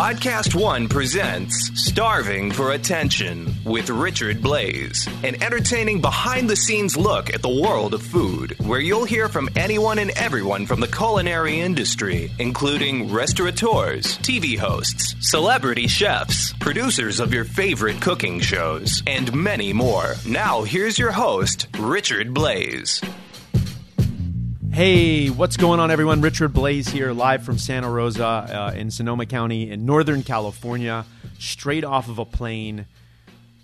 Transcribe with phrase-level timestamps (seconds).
[0.00, 7.28] Podcast One presents Starving for Attention with Richard Blais, an entertaining behind the scenes look
[7.34, 11.60] at the world of food, where you'll hear from anyone and everyone from the culinary
[11.60, 19.74] industry, including restaurateurs, TV hosts, celebrity chefs, producers of your favorite cooking shows, and many
[19.74, 20.14] more.
[20.26, 23.06] Now, here's your host, Richard Blais.
[24.72, 26.20] Hey, what's going on, everyone?
[26.20, 31.04] Richard Blais here, live from Santa Rosa uh, in Sonoma County in Northern California,
[31.40, 32.86] straight off of a plane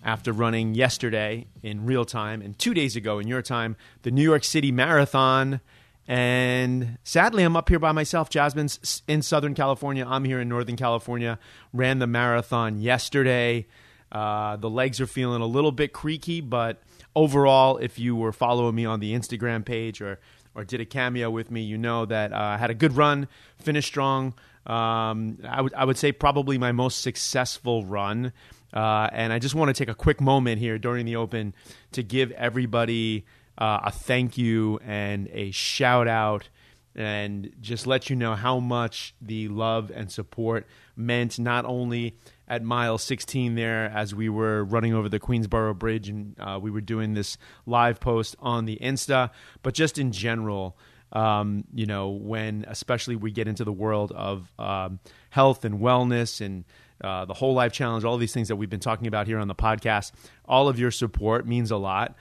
[0.05, 4.23] after running yesterday in real time and two days ago in your time, the New
[4.23, 5.61] York City Marathon.
[6.09, 8.29] And sadly, I'm up here by myself.
[8.29, 10.05] Jasmine's in Southern California.
[10.07, 11.39] I'm here in Northern California.
[11.73, 13.67] Ran the marathon yesterday.
[14.11, 16.83] Uh, the legs are feeling a little bit creaky, but
[17.15, 20.19] overall, if you were following me on the Instagram page or
[20.57, 23.29] or did a cameo with me, you know that uh, I had a good run,
[23.59, 24.35] finished strong.
[24.67, 28.33] Um, I would would say probably my most successful run.
[28.73, 31.55] Uh, and I just want to take a quick moment here during the open
[31.93, 33.25] to give everybody
[33.59, 36.49] uh, a thank you and a shout out
[36.95, 42.17] and just let you know how much the love and support meant not only
[42.49, 46.71] at mile 16 there as we were running over the Queensboro Bridge and uh, we
[46.71, 49.31] were doing this live post on the Insta,
[49.63, 50.77] but just in general.
[51.13, 54.99] Um, you know, when especially we get into the world of um,
[55.31, 56.65] health and wellness and
[57.03, 59.49] uh, the whole life challenge, all these things that we've been talking about here on
[59.49, 60.13] the podcast,
[60.45, 62.17] all of your support means a lot.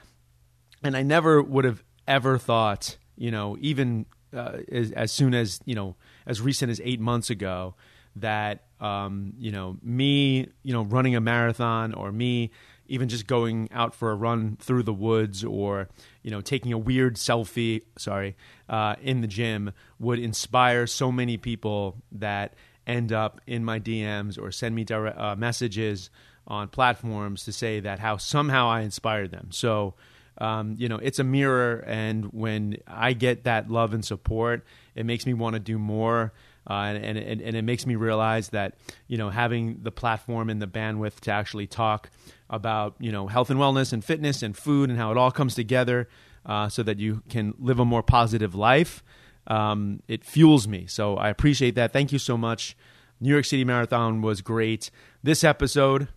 [0.83, 5.59] And I never would have ever thought, you know, even uh, as, as soon as,
[5.65, 5.95] you know,
[6.27, 7.75] as recent as eight months ago,
[8.17, 12.51] that um, you know me you know running a marathon or me
[12.87, 15.89] even just going out for a run through the woods or
[16.21, 18.35] you know taking a weird selfie sorry
[18.69, 22.53] uh, in the gym would inspire so many people that
[22.87, 26.09] end up in my DMs or send me direct, uh, messages
[26.47, 29.47] on platforms to say that how somehow I inspired them.
[29.51, 29.95] So
[30.37, 35.05] um, you know it's a mirror and when I get that love and support it
[35.05, 36.33] makes me want to do more
[36.69, 38.75] uh, and, and, and it makes me realize that
[39.07, 42.09] you know having the platform and the bandwidth to actually talk
[42.49, 45.55] about you know health and wellness and fitness and food and how it all comes
[45.55, 46.07] together
[46.45, 49.03] uh, so that you can live a more positive life.
[49.47, 51.93] Um, it fuels me, so I appreciate that.
[51.93, 52.75] Thank you so much.
[53.19, 54.91] New York City Marathon was great.
[55.23, 56.07] This episode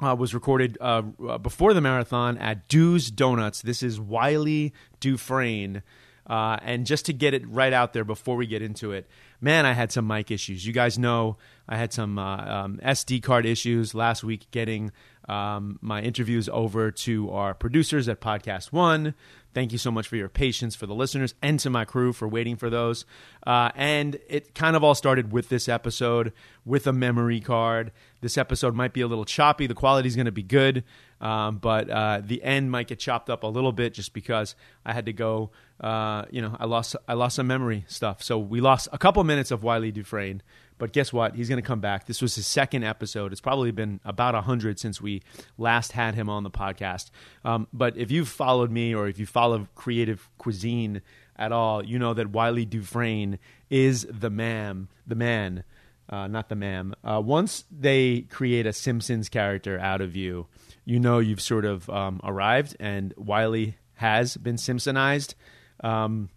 [0.00, 1.02] uh, was recorded uh,
[1.38, 3.62] before the marathon at Du's Donuts.
[3.62, 5.82] This is Wylie Dufresne.
[6.26, 9.08] Uh, and just to get it right out there before we get into it,
[9.40, 10.66] man, I had some mic issues.
[10.66, 11.36] You guys know
[11.68, 14.92] I had some uh, um, SD card issues last week getting
[15.28, 19.14] um, my interviews over to our producers at Podcast One.
[19.54, 22.28] Thank you so much for your patience for the listeners and to my crew for
[22.28, 23.04] waiting for those.
[23.46, 26.32] Uh, and it kind of all started with this episode
[26.64, 27.90] with a memory card.
[28.20, 29.66] This episode might be a little choppy.
[29.66, 30.84] The quality is going to be good,
[31.20, 34.54] um, but uh, the end might get chopped up a little bit just because
[34.84, 35.50] I had to go.
[35.80, 38.22] Uh, you know, I lost I lost some memory stuff.
[38.22, 40.42] So we lost a couple minutes of Wylie Dufresne.
[40.78, 41.34] But guess what?
[41.34, 42.06] He's going to come back.
[42.06, 43.32] This was his second episode.
[43.32, 45.22] It's probably been about 100 since we
[45.56, 47.10] last had him on the podcast.
[47.44, 51.02] Um, but if you've followed me or if you follow creative cuisine
[51.36, 53.38] at all, you know that Wylie Dufresne
[53.70, 55.64] is the man, the man,
[56.08, 56.94] uh, not the ma'am.
[57.04, 60.46] Uh, once they create a Simpsons character out of you,
[60.84, 65.34] you know you've sort of um, arrived, and Wylie has been Simpsonized.
[65.80, 66.30] Um,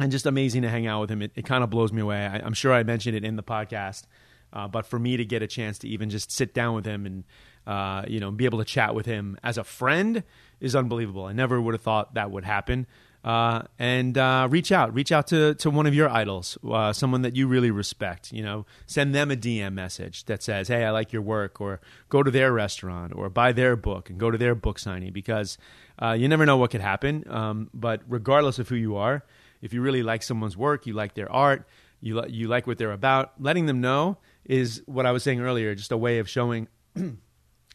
[0.00, 1.22] and just amazing to hang out with him.
[1.22, 2.26] It, it kind of blows me away.
[2.26, 4.04] I, am sure I mentioned it in the podcast,
[4.52, 7.06] uh, but for me to get a chance to even just sit down with him
[7.06, 7.24] and
[7.66, 10.24] uh, you know be able to chat with him as a friend
[10.58, 11.26] is unbelievable.
[11.26, 12.86] I never would have thought that would happen.
[13.22, 17.20] Uh, and uh, reach out, reach out to to one of your idols, uh, someone
[17.20, 18.32] that you really respect.
[18.32, 21.82] You know, send them a DM message that says, "Hey, I like your work," or
[22.08, 25.58] go to their restaurant, or buy their book and go to their book signing because
[26.00, 27.24] uh, you never know what could happen.
[27.28, 29.22] Um, but regardless of who you are
[29.60, 31.66] if you really like someone's work, you like their art,
[32.00, 35.40] you li- you like what they're about, letting them know is what I was saying
[35.40, 36.68] earlier, just a way of showing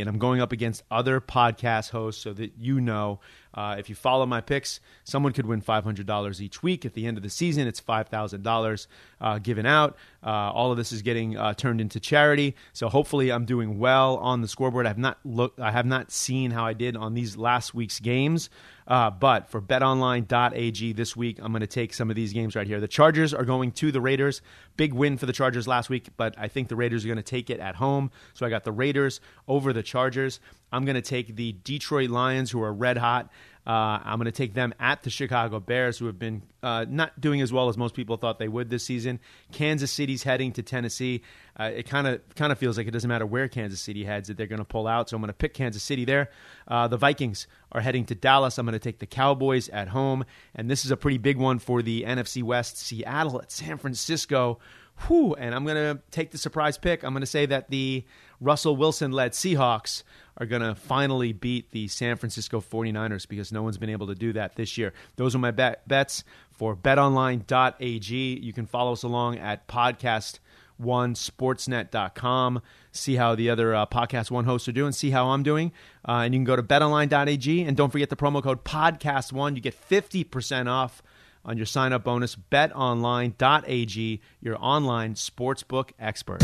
[0.00, 3.20] and I'm going up against other podcast hosts so that you know.
[3.56, 6.84] Uh, if you follow my picks, someone could win $500 each week.
[6.84, 8.86] At the end of the season, it's $5,000
[9.18, 9.96] uh, given out.
[10.22, 12.54] Uh, all of this is getting uh, turned into charity.
[12.74, 14.84] So hopefully, I'm doing well on the scoreboard.
[14.84, 15.58] I have not looked.
[15.58, 18.50] I have not seen how I did on these last week's games.
[18.86, 22.66] Uh, but for BetOnline.ag this week, I'm going to take some of these games right
[22.66, 22.80] here.
[22.80, 24.42] The Chargers are going to the Raiders.
[24.76, 27.22] Big win for the Chargers last week, but I think the Raiders are going to
[27.22, 28.10] take it at home.
[28.34, 30.40] So I got the Raiders over the Chargers.
[30.72, 33.30] I'm going to take the Detroit Lions, who are red hot.
[33.66, 37.20] Uh, I'm going to take them at the Chicago Bears, who have been uh, not
[37.20, 39.18] doing as well as most people thought they would this season.
[39.50, 41.22] Kansas City's heading to Tennessee.
[41.58, 44.28] Uh, it kind of kind of feels like it doesn't matter where Kansas City heads
[44.28, 45.10] that they're going to pull out.
[45.10, 46.30] So I'm going to pick Kansas City there.
[46.68, 48.56] Uh, the Vikings are heading to Dallas.
[48.56, 50.24] I'm going to take the Cowboys at home,
[50.54, 52.78] and this is a pretty big one for the NFC West.
[52.78, 54.60] Seattle at San Francisco.
[55.06, 57.02] Whew, and I'm going to take the surprise pick.
[57.04, 58.04] I'm going to say that the
[58.40, 60.02] Russell Wilson led Seahawks
[60.38, 64.14] are going to finally beat the San Francisco 49ers because no one's been able to
[64.14, 64.92] do that this year.
[65.16, 68.40] Those are my bet- bets for betonline.ag.
[68.40, 70.38] You can follow us along at podcast
[70.78, 72.60] one sportsnet.com
[72.92, 75.72] see how the other uh, podcast one hosts are doing see how i'm doing
[76.06, 79.56] uh, and you can go to betonline.ag and don't forget the promo code podcast one
[79.56, 81.02] you get 50% off
[81.46, 86.40] on your sign up bonus betonline.ag your online sportsbook expert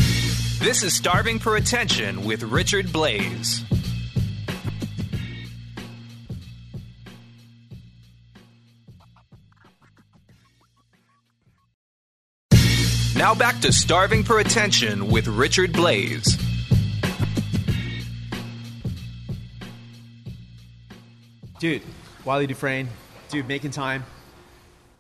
[0.61, 3.61] This is Starving for Attention with Richard Blais.
[13.17, 16.39] Now back to Starving for Attention with Richard Blais.
[21.63, 21.81] dude
[22.25, 22.89] wylie dufresne
[23.31, 24.05] dude making time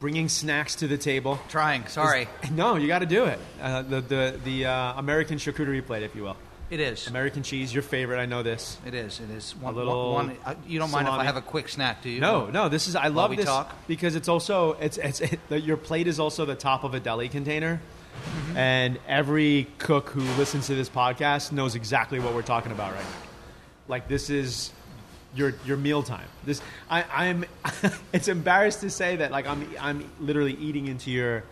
[0.02, 1.86] bringing snacks to the table Trying.
[1.86, 2.26] Sorry.
[2.50, 6.16] no you got to do it uh, the, the, the uh, american charcuterie plate if
[6.16, 6.36] you will
[6.70, 7.06] It is.
[7.06, 9.20] american cheese your favorite i know this It is.
[9.20, 9.54] It is.
[9.54, 11.14] One, little one, uh, you don't mind if.
[11.14, 12.18] I have a quick snack, do you?
[12.18, 13.76] no no this is i love this talk?
[13.86, 17.00] because it's also it's, it's it, the, your plate is also the top of a
[17.00, 17.80] deli container
[18.56, 23.04] and every cook who listens to this podcast knows exactly what we're talking about right
[23.04, 23.16] now
[23.86, 24.72] like this is
[25.34, 26.28] your your mealtime.
[26.44, 27.44] This I, I'm
[28.12, 31.44] it's embarrassed to say that like I'm I'm literally eating into your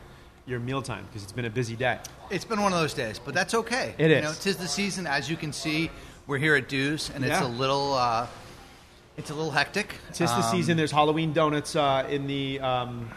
[0.46, 1.98] your mealtime because it's been a busy day.
[2.30, 3.94] It's been one of those days, but that's okay.
[3.98, 4.22] It you is.
[4.24, 5.90] Know, tis the season, as you can see.
[6.26, 7.46] We're here at Deuce, and it's Yeah.
[7.46, 7.94] a little.
[7.94, 8.26] Uh,
[9.16, 9.94] it's a little hectic.
[10.14, 10.76] Tis the Um, season.
[10.76, 13.10] There's Halloween donuts uh, in the um,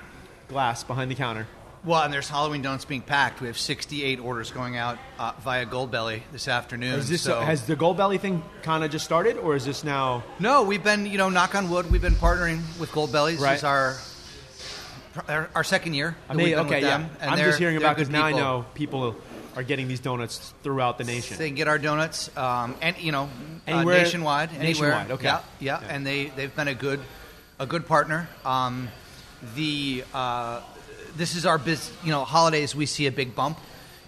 [0.48, 1.48] glass behind the counter.
[1.86, 3.42] Well, and there's Halloween donuts being packed.
[3.42, 6.94] We have 68 orders going out uh, via Goldbelly this afternoon.
[6.98, 9.84] Is this so- has the gold belly thing kind of just started, or is this
[9.84, 10.24] now?
[10.40, 13.34] No, we've been, you know, knock on wood, we've been partnering with Goldbelly.
[13.34, 13.58] This Right.
[13.58, 13.98] is our,
[15.28, 16.16] our our second year.
[16.30, 17.32] I mean, okay, with them, yeah.
[17.32, 19.16] I'm just hearing about because now I know people
[19.58, 21.38] are getting these donuts throughout the nation.
[21.38, 23.30] They can get our donuts, um, and you know,
[23.68, 24.64] Anywhere- uh, nationwide, anywhere.
[24.92, 25.26] nationwide, okay.
[25.26, 25.88] Yeah, yeah, Yeah.
[25.94, 27.02] and they they've been a good
[27.60, 28.30] a good partner.
[28.46, 28.88] Um,
[29.56, 30.62] the uh,
[31.16, 31.92] this is our biz.
[32.04, 33.60] You know, holidays we see a big bump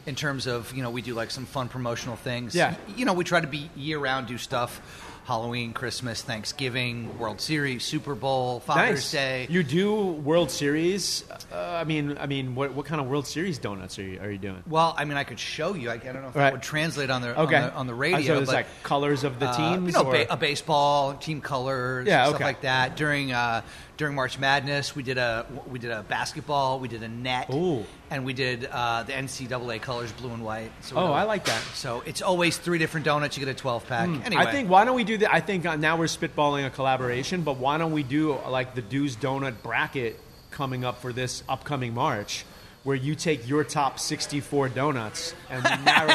[0.06, 2.56] in terms of you know we do like some fun promotional things.
[2.56, 2.76] Yeah.
[2.96, 4.82] you know we try to be year round, do stuff.
[5.26, 9.12] Halloween, Christmas, Thanksgiving, World Series, Super Bowl, Father's nice.
[9.12, 9.48] Day.
[9.50, 11.24] You do World Series.
[11.52, 14.30] Uh, I mean, I mean, what what kind of World Series donuts are you are
[14.30, 14.62] you doing?
[14.70, 15.90] well, I mean, I could show you.
[15.90, 16.44] I, I don't know if Right.
[16.44, 18.36] that would translate on the Okay, on the, on the radio.
[18.36, 19.88] So it's but, like colors of the Uh, teams.
[19.88, 22.44] you know, ba- a baseball team colors, Yeah, stuff okay.
[22.44, 22.96] like that.
[22.96, 23.64] During uh,
[23.98, 27.86] during March Madness, we did a we did a basketball, we did a net, Ooh.
[28.10, 30.72] and we did uh, the NCAA colors, blue and white.
[30.82, 31.62] So Oh, I like that.
[31.74, 33.38] So it's always three different donuts.
[33.38, 34.08] You get a twelve pack.
[34.10, 34.38] Anyway, Hmm.
[34.38, 35.34] I think why don't we do that?
[35.34, 38.82] I think uh, now we're spitballing a collaboration, but why don't we do like the
[38.82, 40.20] Du's Donut bracket
[40.52, 42.46] coming up for this upcoming March,
[42.84, 46.14] where you take your top 64 donuts and we narrow,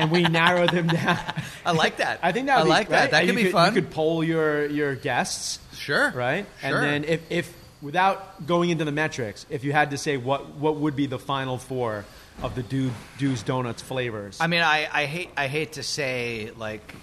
[0.00, 1.18] and we narrow them down.
[1.64, 2.18] I like that.
[2.22, 3.00] I think that I would be, like that.
[3.00, 3.10] right?
[3.10, 3.74] That could you be fun.
[3.74, 6.46] You could poll your your guests, sure, right?
[6.60, 6.76] Sure.
[6.82, 10.50] And then if, if without going into the metrics, if you had to say what
[10.56, 12.04] what would be the final four
[12.42, 14.38] of the Dude Du's Donuts flavors?
[14.40, 16.94] I mean, I, I hate I hate to say like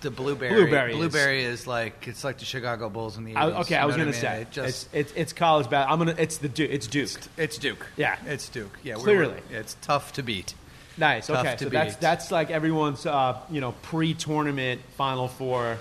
[0.00, 0.52] the blueberry.
[0.54, 3.36] Blueberry is- Blueberry is, like it's like the Chicago Bulls in the 80s.
[3.36, 4.14] I, okay, you I was gonna mean?
[4.20, 5.86] say It just, it's, it's it's college bad.
[5.88, 6.70] I'm gonna it's the Duke.
[6.72, 7.10] It's Duke.
[7.36, 7.86] it's Duke.
[7.96, 8.16] Yeah.
[8.26, 8.76] it's Duke.
[8.82, 9.34] Yeah, we're- Clearly.
[9.50, 10.54] we're- it's tough to beat.
[10.98, 11.26] Nice.
[11.26, 12.00] Tough Okay, so that's beat.
[12.00, 15.78] that's like everyone's uh, you know pre-tournament Final Four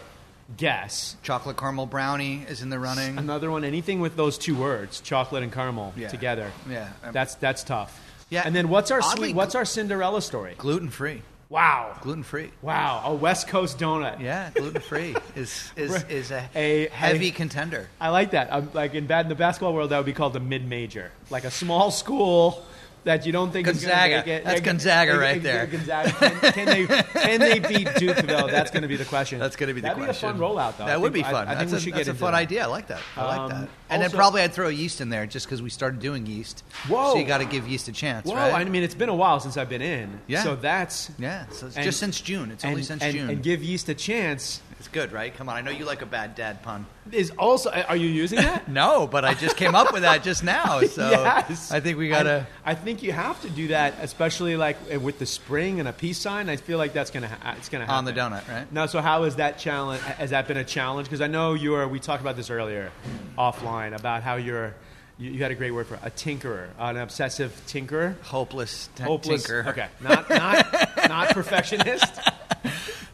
[0.58, 1.16] guess.
[1.24, 3.18] Chocolate caramel brownie is in the running.
[3.18, 6.08] Another one, anything with those two words, chocolate and caramel Yeah.
[6.10, 6.52] together.
[6.70, 6.90] Yeah.
[7.12, 8.00] that's that's tough.
[8.30, 8.44] Yeah.
[8.46, 10.56] And then what's our sweet, what's our Cinderella story?
[10.58, 11.22] Gluten free.
[11.50, 11.98] Wow.
[12.02, 12.50] Gluten free.
[12.62, 14.22] Wow, a West Coast donut.
[14.22, 17.90] Yeah, gluten free is is is a, A- heavy a- contender.
[18.00, 18.54] I like that.
[18.54, 21.44] I'm, like in, bad, in the basketball world, that would be called a mid-major, like
[21.44, 22.66] a small school
[23.04, 23.92] that you don't think Gonzaga.
[23.94, 24.44] going to make it.
[24.46, 25.66] That's Gonzaga Gon- right there.
[25.68, 26.12] Gonzaga.
[26.12, 28.48] Can, can they can they beat Duke though?
[28.48, 29.40] That's going to be the question.
[29.40, 30.30] That's going to be the That'd question.
[30.30, 30.86] be a fun rollout though.
[30.86, 31.48] That would be fun.
[31.48, 32.38] I, I think that's we a, should that's get a fun that.
[32.38, 32.64] idea.
[32.64, 33.02] I like that.
[33.18, 33.56] I like Um, that.
[33.90, 36.64] And also- then probably I'd throw yeast in there just because we started doing yeast.
[36.88, 37.14] Whoa.
[37.14, 38.36] So you got to give yeast a chance, Whoa!
[38.36, 38.54] right?
[38.54, 40.22] I mean, it's been a while since I've been in.
[40.28, 40.44] Yeah.
[40.44, 41.48] So that's yeah.
[41.50, 42.52] So it's and- just since June.
[42.52, 43.30] It's only and, since and, June.
[43.30, 45.32] and give yeast a chance it's good, right?
[45.38, 45.56] Come on.
[45.58, 46.88] I know you like a bad dad pun.
[47.12, 47.70] is also.
[47.70, 48.68] Are you using that?
[48.68, 50.82] No, but I just came up with that just now.
[50.88, 51.72] So yes.
[51.72, 52.48] I think we got to.
[52.66, 55.88] I, I think you have to do that, especially like uh, with the spring and
[55.88, 56.50] a peace sign.
[56.50, 58.72] I feel like that's gonna ha- it's gonna happen On the donut, right?
[58.74, 60.02] No, so how is that challenge?
[60.02, 61.08] Has that been a challenge?
[61.08, 61.88] Because I know you're.
[61.88, 62.92] We talked about this earlier,
[63.38, 64.74] offline, about how you're.
[65.18, 68.20] You, you had a great word for it, a tinkerer, an obsessive tinkerer.
[68.24, 69.44] Hopeless, t- Hopeless.
[69.44, 69.70] tinker.
[69.70, 72.12] Okay, not not not perfectionist.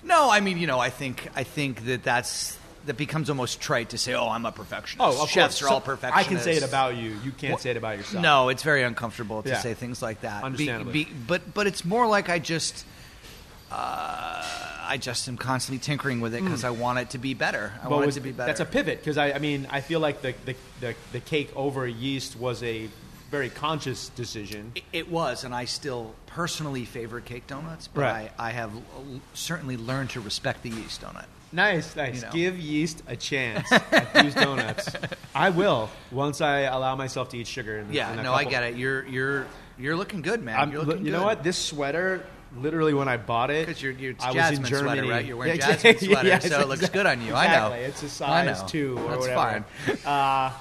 [0.08, 3.90] No, I mean, you know, I think I think that that's that becomes almost trite
[3.90, 5.64] to say, "Oh, I'm a perfectionist." Oh, of chefs course.
[5.70, 6.28] are all So perfectionists.
[6.28, 7.18] I can say it about you.
[7.24, 8.24] You can't say it about yourself.
[8.24, 9.60] No, it's very uncomfortable to Yeah.
[9.60, 10.44] say things like that.
[10.44, 11.04] Understandably.
[11.06, 12.86] be- but but it's more like I just
[13.72, 14.44] uh,
[14.90, 17.74] I just am constantly tinkering with it because I want it to be better.
[17.82, 18.48] I But want was- it to be better.
[18.48, 21.52] That's a pivot because I, I mean I feel like the, the, the, the cake
[21.56, 22.88] over yeast was a
[23.30, 24.72] very conscious decision.
[24.76, 28.32] It- It was, and I still personally favor cake donuts, but Right.
[28.40, 31.26] I, I have l- certainly learned to respect the yeast donut.
[31.52, 32.16] Nice, nice.
[32.18, 32.32] You know.
[32.32, 34.90] Give yeast a chance at these donuts.
[35.34, 37.78] I will once I allow myself to eat sugar.
[37.80, 38.76] In, Yeah, in no, I get it.
[38.76, 39.46] You're you're
[39.78, 40.72] you're looking good, man.
[40.72, 41.44] Looking you know what?
[41.44, 42.26] This sweater,
[42.60, 45.00] literally, when I bought it, 'Cause you're- you're I was in Germany.
[45.00, 45.26] sweater, right?
[45.26, 47.00] You're wearing Yeah, Jasmine sweater, yes, so it looks exactly.
[47.00, 47.34] good on you.
[47.36, 47.74] I know.
[47.74, 49.66] It's a I size two or That's whatever.
[50.06, 50.52] Uh,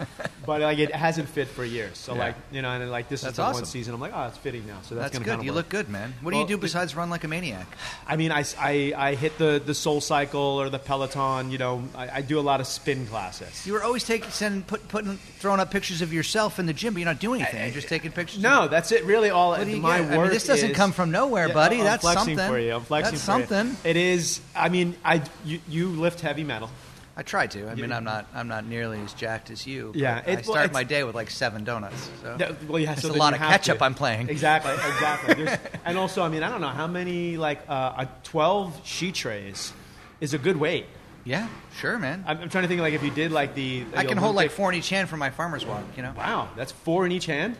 [0.45, 1.99] but like it hasn't fit for years.
[1.99, 2.19] So Yeah.
[2.21, 3.95] like you know, and like this That's is the one season.
[3.95, 4.78] I'm like, oh, it's fitting now.
[4.83, 5.43] So that's, That's good.
[5.45, 5.57] You work.
[5.57, 6.14] look good, man.
[6.23, 7.66] What do you do besides run like a maniac?
[8.07, 11.50] I mean, I, I, I hit the, the Soul Cycle or the Peloton.
[11.50, 13.66] You know, I, I do a lot of spin classes.
[13.66, 16.95] You were always taking, sending, put, putting, throwing up pictures of yourself in the gym,
[16.95, 17.62] but you're not doing anything.
[17.64, 18.43] You're just taking pictures.
[18.43, 19.05] No, that's it.
[19.05, 20.07] Really, all What do you my get?
[20.07, 20.31] I mean, work.
[20.33, 21.75] this doesn't is- come from nowhere, Yeah, buddy.
[21.80, 22.49] I'm That's flexing something.
[22.49, 22.75] for you.
[22.75, 23.47] I'm flexing That's for you.
[23.47, 23.76] something.
[23.88, 24.40] It is.
[24.54, 26.71] I mean, I you, you lift heavy metal.
[27.18, 27.68] I try to.
[27.68, 28.26] I mean, I'm not.
[28.35, 29.88] I'm not nearly as jacked as you.
[29.92, 32.11] but Yeah, I it- well, start it's- my day with like seven donuts.
[32.23, 32.37] So.
[32.38, 33.83] Yeah, well, yeah, It's so a lot of to.
[33.85, 34.28] I'm playing.
[34.28, 35.49] Exactly, exactly.
[35.87, 39.73] And also, I mean, I don't know how many like uh, a 12 sheet trays
[40.21, 40.87] is a good weight.
[41.25, 42.23] Yeah, sure, man.
[42.26, 44.37] I'm, I'm trying to think like if you did like the, the I can hold
[44.37, 45.83] like four in each hand for my farmer's walk.
[45.97, 46.12] You know.
[46.16, 47.56] Wow, that's four in each hand.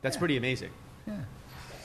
[0.00, 0.70] That's pretty amazing.
[1.06, 1.20] Yeah.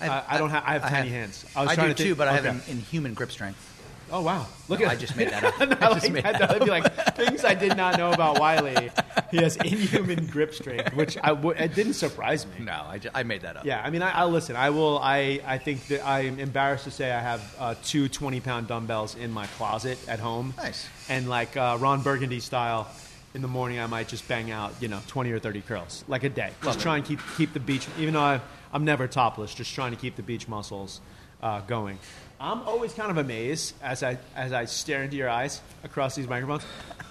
[0.01, 1.45] I- I don't ha- I have tiny hands.
[1.55, 2.47] I was I, trying do to too, think- but I okay.
[2.47, 3.65] have in, in human grip strength.
[4.11, 4.47] Oh wow!
[4.69, 5.53] Look No, at I just made that up.
[5.61, 6.39] I I just like made that.
[6.39, 8.89] That'd be like things I did not know about Wylie.
[9.29, 12.65] He has inhuman grip strength, which I w- it didn't surprise me.
[12.65, 13.65] No, I, ju- I made that up.
[13.65, 14.55] Yeah, I mean, I, I'll listen.
[14.55, 14.97] I will.
[14.97, 19.15] I, I think that I'm embarrassed to say I have uh, two 20 pound dumbbells
[19.15, 20.55] in my closet at home.
[20.57, 20.87] Nice.
[21.07, 22.89] And like uh, Ron Burgundy style,
[23.35, 26.23] in the morning I might just bang out, you know, 20 or 30 curls, like
[26.23, 26.49] a day.
[26.63, 27.87] Just try and keep keep the beach.
[27.99, 28.41] Even though I,
[28.73, 31.01] I'm never topless, just trying to keep the beach muscles
[31.41, 31.97] uh, going.
[32.39, 36.27] I'm always kind of amazed as I as I stare into your eyes across these
[36.27, 36.63] microphones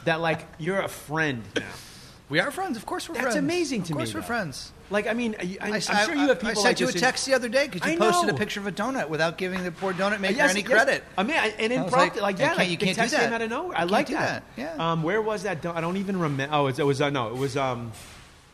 [0.05, 1.63] that like you're a friend now.
[2.31, 2.77] We are friends.
[2.77, 3.35] Of course, we're That's friends.
[3.37, 4.03] That's amazing to me.
[4.03, 4.27] of me, we're though.
[4.27, 4.71] friends.
[4.91, 6.97] Like I mean, I, am sure you have people I sent like you a this
[6.97, 9.63] in- text the other day because you posted a picture of a donut without giving
[9.65, 10.69] the poor donut maker Yes, any yes.
[10.69, 11.05] credit.
[11.17, 12.85] I mean, I, and I was impromptu, like, like, yeah, you can't- like, you the
[12.85, 13.23] can't do text that.
[13.25, 13.79] came out of nowhere.
[13.79, 14.43] I like that.
[14.57, 14.93] that, yeah.
[14.93, 15.63] Um, where was that?
[15.63, 16.55] Don- I don't even remember.
[16.55, 17.93] Oh, it was, it was uh, no, it was um,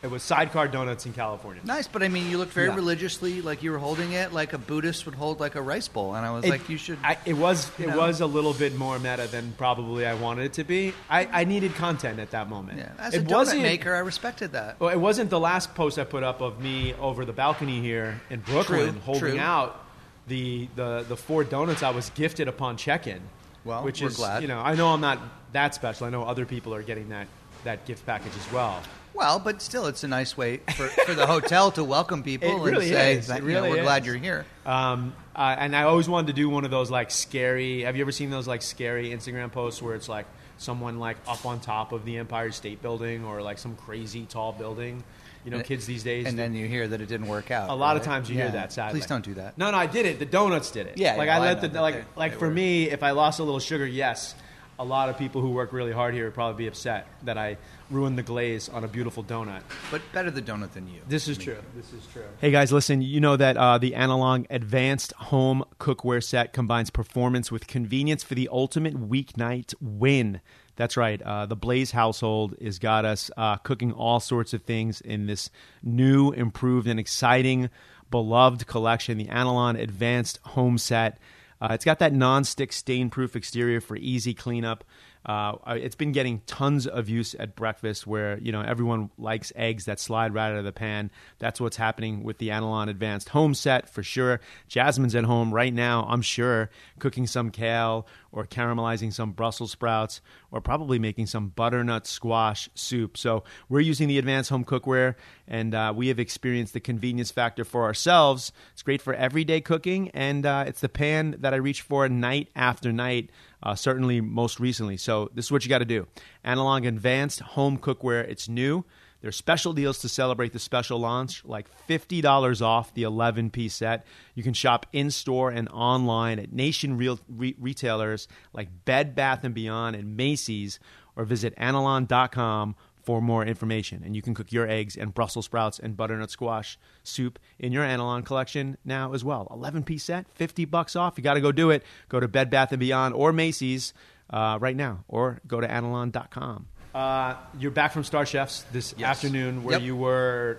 [0.05, 1.61] it was Sidecar Donuts in California.
[1.65, 2.75] Nice, but I mean, you looked very Yeah.
[2.75, 6.13] religiously, like you were holding it like a Buddhist would hold like a rice bowl,
[6.13, 6.99] and I was It- like, you should.
[7.03, 7.97] I, it was it know.
[7.97, 10.93] was a little bit more meta than probably I wanted it to be.
[11.09, 12.77] I, I needed content at that moment.
[12.77, 12.91] yeah.
[12.99, 14.79] As it a donut wasn't, maker, I respected that.
[14.79, 18.21] Well, it wasn't the last post I put up of me over the balcony here
[18.29, 19.39] in Brooklyn True, holding true.
[19.39, 19.83] out
[20.27, 23.21] the, the the four donuts I was gifted upon check-in.
[23.63, 24.43] Well, which we're is glad.
[24.43, 25.17] you know I know I'm not
[25.53, 26.05] that special.
[26.05, 27.27] I know other people are getting that
[27.63, 28.79] that gift package as well.
[29.15, 32.69] Well, but still, it's a nice way for, for the hotel to welcome people It
[32.71, 33.29] really and say, is.
[33.29, 34.07] It you know, really we're glad is.
[34.07, 34.45] you're here.
[34.65, 37.81] Um, uh, and I always wanted to do one of those like scary.
[37.81, 40.25] Have you ever seen those like scary Instagram posts where it's like
[40.57, 44.51] someone like up on top of the Empire State Building or like some crazy tall
[44.51, 45.03] building?
[45.45, 46.25] You know, And- kids these days.
[46.25, 47.69] And do- then you hear that it didn't work out.
[47.69, 48.13] a lot of right?
[48.13, 48.43] times you Yeah.
[48.43, 48.73] hear that.
[48.73, 49.57] Sadly, Please don't do that.
[49.57, 50.17] No, no, I did it.
[50.19, 50.97] The donuts did it.
[50.97, 52.53] Yeah, like yeah, I well, I let know the like they- like they for were-
[52.53, 54.33] me, if I lost a little sugar, yes,
[54.77, 57.57] a lot of people who work really hard here would probably be upset that I
[57.89, 59.61] ruined the glaze on a beautiful donut.
[59.91, 60.99] But better the donut than you.
[61.07, 61.57] This is true.
[61.75, 62.23] This is true.
[62.39, 63.01] Hey guys, listen.
[63.01, 68.35] You know that uh, the Anolon Advanced Home Cookware Set combines performance with convenience for
[68.35, 70.41] the ultimate weeknight win.
[70.75, 71.21] That's right.
[71.21, 75.49] Uh, the Blais household has got us uh, cooking all sorts of things in this
[75.81, 77.69] new, improved, and exciting,
[78.11, 81.17] beloved collection, the Anolon Advanced Home Set.
[81.61, 84.83] Uh, it's got that non-stick stain-proof exterior for easy cleanup.
[85.25, 89.85] Uh, it's been getting tons of use at breakfast where you know everyone likes eggs
[89.85, 91.09] that slide right out of the pan.
[91.39, 94.39] That's what's happening with the Anolon Advanced Home Set for sure.
[94.67, 100.21] Jasmine's at home right now, I'm sure, cooking some kale or caramelizing some Brussels sprouts
[100.51, 103.17] or probably making some butternut squash soup.
[103.17, 105.15] So we're using the advanced home cookware
[105.47, 108.51] and uh, we have experienced the convenience factor for ourselves.
[108.73, 112.49] It's great for everyday cooking and uh, it's the pan that I reach for night
[112.55, 113.29] after night,
[113.65, 114.95] uh, certainly most recently.
[114.95, 116.07] So this is what you got to do.
[116.45, 118.23] Anolon Advanced Home Cookware.
[118.29, 118.85] It's new.
[119.21, 124.05] There's special deals to celebrate the special launch, like $50 off the 11 piece set.
[124.35, 129.41] You can shop in store and online at nation real, re- retailers like Bed Bath
[129.51, 130.79] & Beyond and Macy's,
[131.15, 132.75] or visit anolon.com
[133.05, 134.01] for more information.
[134.03, 137.83] And you can cook your eggs and Brussels sprouts and butternut squash soup in your
[137.85, 139.47] Anolon collection now as well.
[139.51, 141.13] 11 piece set, 50 bucks off.
[141.17, 141.83] You got to go do it.
[142.09, 143.93] Go to Bed Bath & Beyond or Macy's
[144.31, 146.65] uh, right now, or go to anolon.com.
[146.95, 149.07] Uh, you're back from Star Chefs this Yes.
[149.09, 149.81] afternoon, where Yep.
[149.83, 150.57] you were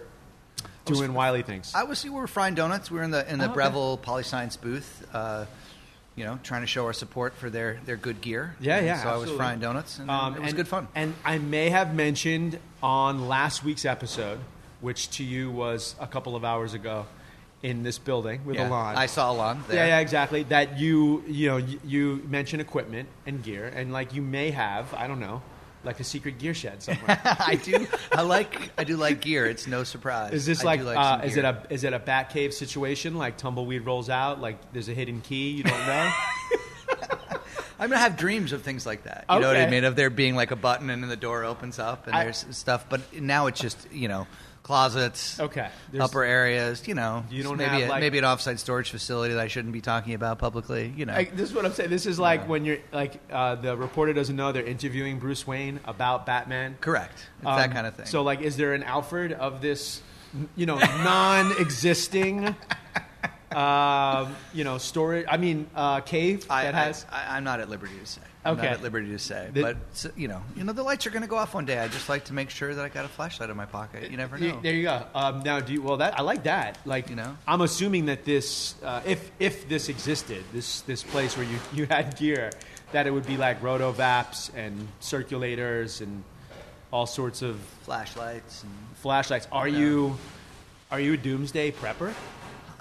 [0.85, 1.73] doing wily things.
[1.75, 2.91] I was we were frying donuts.
[2.91, 3.55] We were in the in the Oh, okay.
[3.55, 5.05] Breville Polyscience booth.
[5.13, 5.47] Uh,
[6.17, 8.57] you know, trying to show our support for their, their good gear.
[8.59, 10.89] Yeah, And yeah, So I was frying donuts, and Um, it was and- good fun.
[10.95, 14.39] And I may have mentioned on last week's episode,
[14.81, 17.07] which to you was a couple of hours ago,
[17.63, 18.69] in this building with yeah.
[18.69, 18.97] Alon.
[18.97, 19.77] I saw Alon there.
[19.77, 20.43] Yeah, yeah, exactly.
[20.45, 24.93] That you, you know, you, you mention equipment and gear, and like you may have,
[24.95, 25.43] I don't know,
[25.85, 27.21] like a secret gear shed somewhere.
[27.25, 27.87] I do.
[28.13, 28.71] I like.
[28.79, 29.47] I do like gear.
[29.47, 30.33] It's no surprise.
[30.33, 31.63] Is this I like, do uh, is it gear.
[31.71, 33.15] a is it a bat cave situation?
[33.17, 36.13] Like tumbleweed rolls out, like there's a hidden key you don't know.
[37.79, 39.27] I'm gonna have dreams of things like that.
[39.31, 39.71] You know what I Okay.
[39.71, 39.85] mean?
[39.85, 42.47] Of there being like a button and then the door opens up and I- there's
[42.51, 42.87] stuff.
[42.89, 44.27] But now it's just you know
[44.67, 46.87] closets, Okay, There's- upper areas.
[46.89, 49.47] You know, You don't maybe have, a, like- maybe an offsite storage facility that I
[49.47, 50.93] shouldn't be talking about publicly.
[50.97, 51.91] You know, Like, this is what I'm saying.
[51.91, 55.79] This is like when you're like uh, the reporter doesn't know they're interviewing Bruce Wayne
[55.85, 56.77] about Batman.
[56.81, 57.15] correct.
[57.39, 58.07] It's Um, that kind of thing.
[58.07, 60.03] So, like, is there an Alfred of this,
[60.57, 62.55] you know, non-existing,
[63.53, 65.27] um, you know, storage?
[65.29, 67.07] I mean, uh, cave I, that has.
[67.11, 68.21] I, I, I'm not at liberty to say.
[68.47, 68.67] I'm Okay.
[68.67, 69.49] not at liberty to say.
[69.53, 71.79] The- but you know, you know, the lights are going to go off one day.
[71.79, 74.11] I just like to make sure that I got a flashlight in my pocket.
[74.11, 74.61] You never know.
[74.63, 75.05] There you go.
[75.15, 76.79] Um, now, do you, well that I like that.
[76.87, 77.37] Like, You know?
[77.47, 81.87] I'm assuming that this, uh, if if this existed, this this place where you you
[81.87, 82.51] had gear,
[82.93, 86.23] that it would be like rotovaps and circulators and
[86.93, 88.63] all sorts of Flashlights.
[88.63, 89.49] And flashlights.
[89.53, 89.79] Are Yeah.
[89.79, 90.19] you
[90.91, 92.13] are you a doomsday prepper?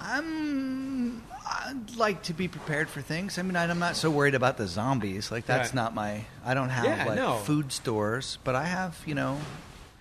[0.05, 1.21] I'm.
[1.47, 3.37] I'd like to be prepared for things.
[3.37, 5.31] I mean, I'm not so worried about the zombies.
[5.31, 5.75] Like that's Right.
[5.75, 6.25] not my.
[6.43, 7.37] I don't have Yeah, like no.
[7.37, 8.97] food stores, but I have.
[9.05, 9.37] You know,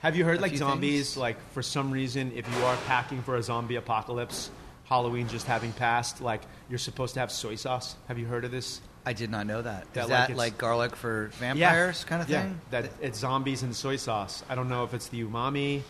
[0.00, 1.10] Have you heard like zombies?
[1.10, 1.16] things.
[1.16, 4.50] Like for some reason, if you are packing for a zombie apocalypse,
[4.84, 7.96] Halloween just having passed, like you're supposed to have soy sauce.
[8.08, 8.80] Have you heard of this?
[9.06, 9.82] I did not know that.
[9.82, 12.60] Is That, like, that it's- like garlic for vampires kind of yeah, thing?
[12.70, 14.42] that it's zombies and soy sauce.
[14.48, 15.82] I don't know if it's the umami.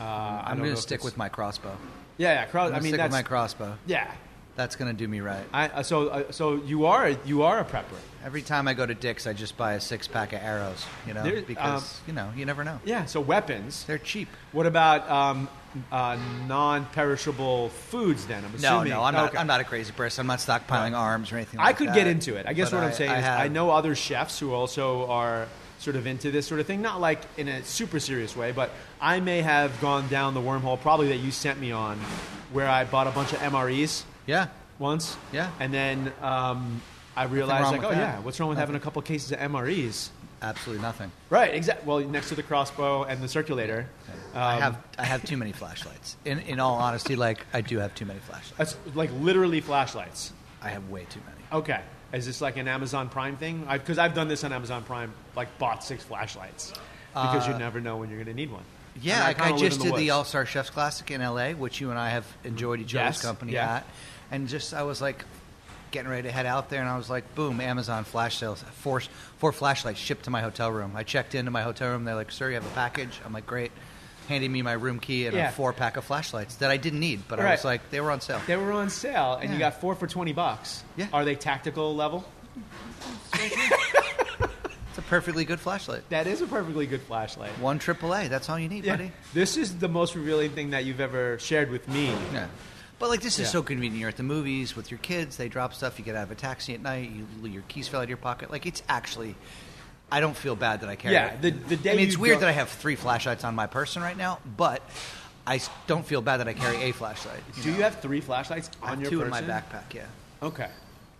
[0.00, 1.76] Uh, I'm going to stick with my crossbow.
[2.16, 2.44] Yeah, yeah.
[2.46, 3.76] Cross, I mean, stick that's with my crossbow.
[3.86, 4.10] yeah.
[4.56, 5.44] That's going to do me right.
[5.52, 7.98] I, uh, so, uh, so you are you are a prepper.
[8.24, 10.86] Every time I go to Dick's, I just buy a six pack of arrows.
[11.08, 12.78] You know, There- because um, you know you never know.
[12.84, 13.04] Yeah.
[13.06, 13.82] So weapons.
[13.82, 14.28] They're cheap.
[14.52, 15.48] What about um,
[15.90, 18.26] uh, non-perishable foods?
[18.26, 18.90] Then I'm No, assuming.
[18.90, 19.30] no, I'm not.
[19.30, 19.38] Okay.
[19.38, 20.20] I'm not a crazy person.
[20.22, 21.58] I'm not stockpiling arms or anything.
[21.58, 21.94] I like could that.
[21.96, 22.46] get into it.
[22.46, 25.06] I guess But what I'm saying I is have, I know other chefs who also
[25.10, 28.52] are sort of into this sort of thing, not like in a super serious way,
[28.52, 31.98] but I may have gone down the wormhole probably that you sent me on,
[32.52, 35.16] where I bought a bunch of MREs Yeah, once.
[35.32, 35.50] Yeah.
[35.60, 36.80] And then um,
[37.16, 37.96] I realized like, oh that.
[37.98, 40.08] yeah, what's wrong with having a couple cases of MREs?
[40.42, 41.10] absolutely nothing.
[41.30, 41.54] Right.
[41.54, 41.86] Exactly.
[41.86, 43.88] Well, next to the crossbow and the circulator.
[44.34, 44.78] I Um, have.
[44.98, 46.16] I have too many flashlights.
[46.26, 48.52] In in all honesty, like I do have too many flashlights.
[48.58, 50.34] That's like literally flashlights.
[50.60, 51.40] I have way too many.
[51.62, 51.80] Okay.
[52.14, 53.66] Is this like an Amazon Prime thing?
[53.70, 56.72] Because I've done this on Amazon Prime, like bought six flashlights
[57.12, 58.62] because you uh, never know when you're going to need one.
[59.00, 60.10] Yeah, like I, just in did the.
[60.10, 63.22] All Star Chefs Classic in LA, which you and I have enjoyed each Yes, other's
[63.22, 63.76] company yeah.
[63.76, 63.86] at,
[64.30, 65.24] and just I was like
[65.90, 69.00] getting ready to head out there, and I was like, boom, Amazon flash sales, four
[69.38, 70.92] four flashlights shipped to my hotel room.
[70.94, 72.04] I checked into my hotel room.
[72.04, 73.20] They're like, sir, you have a package.
[73.24, 73.72] I'm like, great.
[74.28, 75.48] Handing me my room key and Yeah.
[75.50, 78.10] a four pack of flashlights that I didn't need, but I was like, they were
[78.10, 78.40] on sale.
[78.46, 80.82] They were on sale, and you got four for twenty bucks.
[80.96, 81.08] Yeah.
[81.12, 82.24] Are they tactical level?
[83.34, 86.08] It's a perfectly good flashlight.
[86.10, 87.50] That is a perfectly good flashlight.
[87.58, 88.28] One AAA.
[88.28, 88.96] That's all you need, Yeah.
[88.96, 89.12] buddy.
[89.32, 92.14] This is the most revealing thing that you've ever shared with me.
[92.32, 92.46] Yeah.
[93.00, 93.52] But like this is Yeah.
[93.52, 93.98] so convenient.
[93.98, 95.36] You're at the movies with your kids.
[95.36, 95.98] They drop stuff.
[95.98, 97.10] You get out of a taxi at night.
[97.10, 98.50] You your keys fell out of your pocket.
[98.52, 99.34] Like it's actually.
[100.16, 101.14] I don't feel bad that I carry.
[101.14, 101.42] Yeah, it.
[101.42, 104.00] the- the day I mean, it's weird that I have three flashlights on my person
[104.02, 104.80] right now, but
[105.46, 107.40] I don't feel bad that I carry a flashlight.
[107.62, 107.76] Do know?
[107.76, 109.34] you have three flashlights I have on your two person?
[109.44, 109.92] in my backpack?
[109.92, 110.06] Yeah,
[110.42, 110.68] Okay.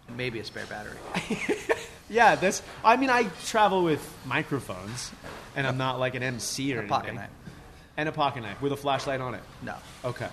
[0.08, 0.96] and maybe a spare battery.
[2.10, 2.62] Yeah, that's.
[2.84, 5.10] I mean, I travel with microphones,
[5.56, 7.16] and I'm not like an MC or A pocket anything.
[7.22, 7.30] knife.
[7.96, 9.40] And a pocket knife with a flashlight on it.
[9.62, 10.28] No, Okay.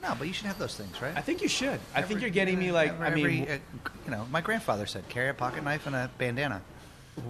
[0.00, 1.12] no, but you should have those things, right?
[1.16, 1.80] I think you should.
[1.92, 2.92] I think you're getting me like.
[2.92, 3.58] every- I mean, every, uh,
[4.04, 6.62] you know, my grandfather said carry a pocket knife and a bandana.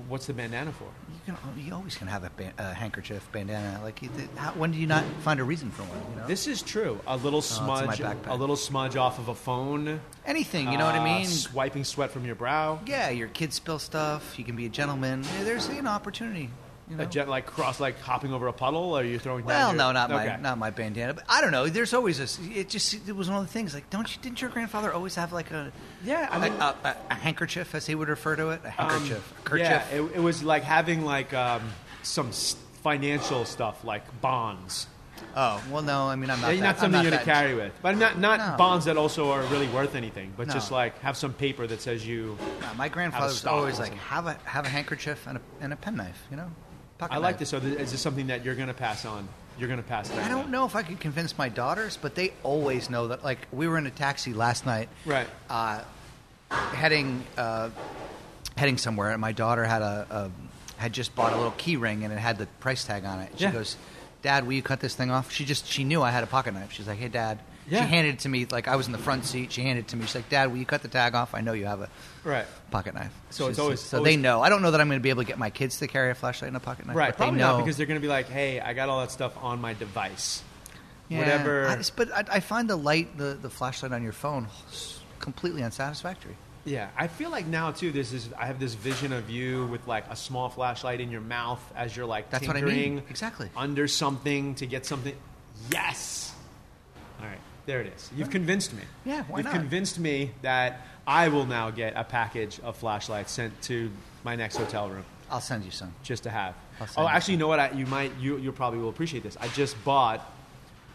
[0.09, 0.85] What's the bandana for?
[0.85, 3.81] You can, you always can have a, ban- a handkerchief, bandana.
[3.83, 5.99] Like, you, how, when do you not find a reason for one?
[6.15, 7.01] You know, This is true.
[7.07, 8.29] A little smudge, backpack.
[8.29, 10.01] a little smudge off of a phone.
[10.25, 10.71] anything.
[10.71, 11.23] You know what I uh, mean?
[11.27, 12.81] s- Wiping sweat from your brow.
[12.87, 14.39] Yeah, your kids spill stuff.
[14.39, 15.25] You can be a gentleman.
[15.39, 16.51] Yeah, There's an opportunity.
[16.93, 17.05] You know?
[17.05, 19.47] A jet like cross, like hopping over a puddle, or are you throwing?
[19.47, 21.15] down well, your- no, not my not my bandana.
[21.15, 21.67] But I don't know.
[21.69, 22.43] There's always a.
[22.59, 23.73] It just it was one of the things.
[23.73, 24.21] Like, don't you?
[24.23, 25.73] Didn't your grandfather always have like a
[26.05, 28.67] Yeah, I a, mean, a, a, a handkerchief, as he would refer to it, a
[28.67, 29.67] um, handkerchief, a kerchief?
[29.67, 31.63] Yeah, it, it was like having like um,
[32.03, 32.31] some
[32.83, 34.87] financial stuff, like bonds.
[35.37, 36.09] oh, well, no.
[36.09, 36.49] I mean, I'm not.
[36.55, 38.57] Yeah, that, not something not you're gonna carry with, but not not No.
[38.59, 40.53] bonds that also are really worth anything, but No.
[40.53, 42.37] just like have some paper that says you.
[42.77, 46.21] My grandfather was always like have a have a handkerchief and a and a penknife.
[46.31, 46.51] You know,
[47.11, 47.39] I like knife.
[47.41, 47.49] this.
[47.51, 49.29] So, th- is this something that you're gonna pass on?
[49.59, 50.25] You're gonna pass that.
[50.25, 53.25] I don't know if I could convince my daughters, but they always know that.
[53.25, 55.27] Like we were in a taxi last night, Right.
[55.51, 55.83] Uh,
[56.51, 57.71] heading uh,
[58.57, 60.07] heading somewhere, and my daughter had a,
[60.79, 63.21] a had just bought a little key ring, and it had the price tag on
[63.21, 63.33] it.
[63.37, 63.53] She Yeah.
[63.53, 63.77] goes,
[64.23, 66.55] "Dad, will you cut this thing off?" She just she knew I had a pocket
[66.55, 66.73] knife.
[66.73, 67.39] She's like, "Hey, Dad."
[67.69, 67.83] Yeah.
[67.85, 69.53] She handed it to me like I was in the front seat.
[69.53, 70.05] She handed it to me.
[70.07, 71.33] She's like, "Dad, will you cut the tag off?
[71.35, 71.89] I know you have a
[72.25, 72.45] Right.
[72.73, 74.43] pocket knife." So it's always- so always- they know.
[74.43, 76.11] I don't know that I'm going to be able to get my kids to carry
[76.11, 77.09] a flashlight and a pocket knife, Right.
[77.11, 79.13] but they Probably know not because they're gonna be like, "Hey, I got all that
[79.13, 80.43] stuff on my device."
[81.09, 81.69] Yeah, Whatever.
[81.69, 84.49] I but I, I find the light, the, the flashlight on your phone,
[85.21, 86.37] completely unsatisfactory.
[86.65, 87.91] Yeah, I feel like now too.
[87.93, 91.21] This is I have this vision of you with like a small flashlight in your
[91.21, 93.03] mouth as you're like That's what I tinkering mean.
[93.11, 93.51] Exactly.
[93.57, 95.15] under something to get something.
[95.73, 96.33] Yes.
[97.21, 98.11] All right, there it is.
[98.17, 98.83] You've convinced me.
[99.05, 99.55] Yeah, why You've not?
[99.55, 103.91] convinced me that I will now get a package of flashlights sent to
[104.25, 105.95] my next hotel room I'll send you some.
[106.03, 106.55] just to have.
[106.81, 107.59] I'll send Oh, you actually, you know what?
[107.61, 109.37] I, you might you you probably will appreciate this.
[109.41, 110.21] I just bought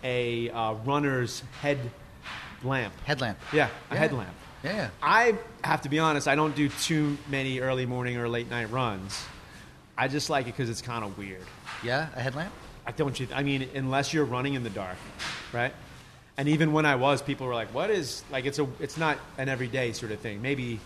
[0.03, 1.79] a uh, runner's head
[2.63, 2.93] lamp.
[3.05, 3.37] Headlamp.
[3.53, 3.99] Yeah, a Yeah.
[3.99, 4.29] headlamp.
[4.63, 4.89] Yeah, yeah.
[5.01, 6.27] I have to be honest.
[6.27, 9.23] I don't do too many early morning or late night runs.
[9.97, 11.43] I just like it because it's kind of weird.
[11.83, 12.53] Yeah, a headlamp?
[12.85, 13.27] I don't you.
[13.33, 14.97] I mean, unless you're running in the dark,
[15.51, 15.73] right?
[16.37, 18.67] And even when I was, people were like, "What is like?" It's a.
[18.79, 20.41] It's not an everyday sort of thing.
[20.41, 20.79] Maybe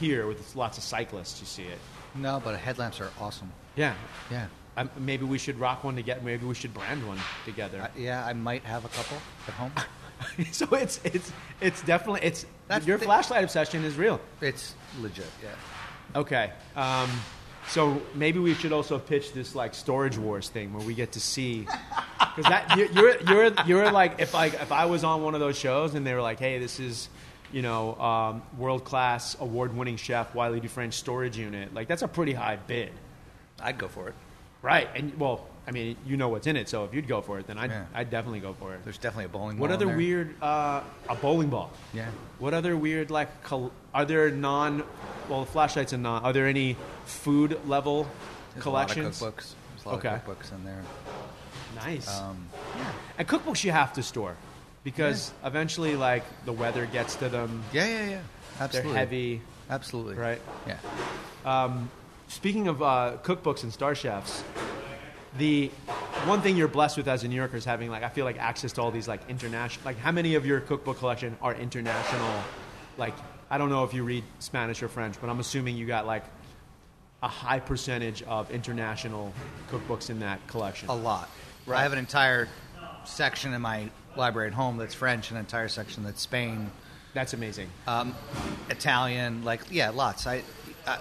[0.00, 1.78] here with lots of cyclists, you see it.
[2.14, 3.50] No, but headlamps are awesome.
[3.76, 3.94] Yeah.
[4.30, 4.46] Yeah.
[4.76, 6.20] Um, maybe we should rock one together.
[6.24, 7.80] Maybe we should brand one together.
[7.82, 9.72] I, yeah, I might have a couple at home.
[10.52, 14.20] so it's it's it's definitely it's That's your the- flashlight obsession is real.
[14.40, 16.18] it's legit, yeah.
[16.18, 16.52] Okay.
[16.74, 17.08] Um,
[17.68, 21.20] so maybe we should also pitch this like storage wars thing where we get to
[21.20, 21.60] see
[22.36, 25.40] because that you're, you're you're you're like if like if I was on one of
[25.40, 27.08] those shows and they were like, hey, this is
[27.52, 32.08] you know um, world class award winning chef Wylie Dufresne storage unit, like that's a
[32.08, 32.90] pretty high bid,
[33.60, 34.14] I'd go for it.
[34.62, 34.88] right?
[34.94, 37.46] And well, I mean, you know what's in it, so if you'd go for it,
[37.46, 37.84] then I'd Yeah.
[37.94, 38.82] I'd definitely go for it.
[38.84, 39.96] There's definitely a bowling What ball in other there.
[39.96, 41.70] weird uh, a bowling ball?
[41.94, 42.08] Yeah.
[42.40, 44.82] What other weird like col- are there non
[45.28, 48.08] well flashlights and non are there any food level
[48.54, 49.20] There's collections?
[49.20, 49.54] a lot of cookbooks.
[49.74, 50.08] There's a lot Okay.
[50.08, 50.82] of cookbooks in there.
[51.76, 52.20] Nice.
[52.20, 52.46] Um,
[53.18, 54.34] and cookbooks you have to store
[54.84, 57.62] because eventually like the weather gets to them.
[57.72, 58.20] yeah, yeah, yeah.
[58.60, 58.92] Absolutely.
[58.92, 60.14] They're heavy, Absolutely.
[60.16, 60.40] right?
[60.66, 61.78] Yeah.
[62.28, 64.42] Speaking of uh, cookbooks and star chefs,
[65.38, 65.68] the
[66.26, 68.38] one thing you're blessed with as a New Yorker is having like I feel like
[68.38, 72.30] access to all these like international like how many of your cookbook collection are international?
[72.98, 73.14] Like
[73.50, 76.24] I don't know if you read Spanish or French, but I'm assuming you got like
[77.22, 79.32] a high percentage of international
[79.70, 80.88] cookbooks in that collection.
[80.88, 81.30] A lot.
[81.66, 81.78] Right.
[81.78, 82.48] I have an entire
[83.04, 86.70] section in my library at home that's French, an entire section that's Spain,
[87.14, 87.68] That's amazing.
[87.86, 88.14] um,
[88.70, 90.26] Italian, like yeah, lots.
[90.26, 90.42] I,
[90.86, 90.98] uh,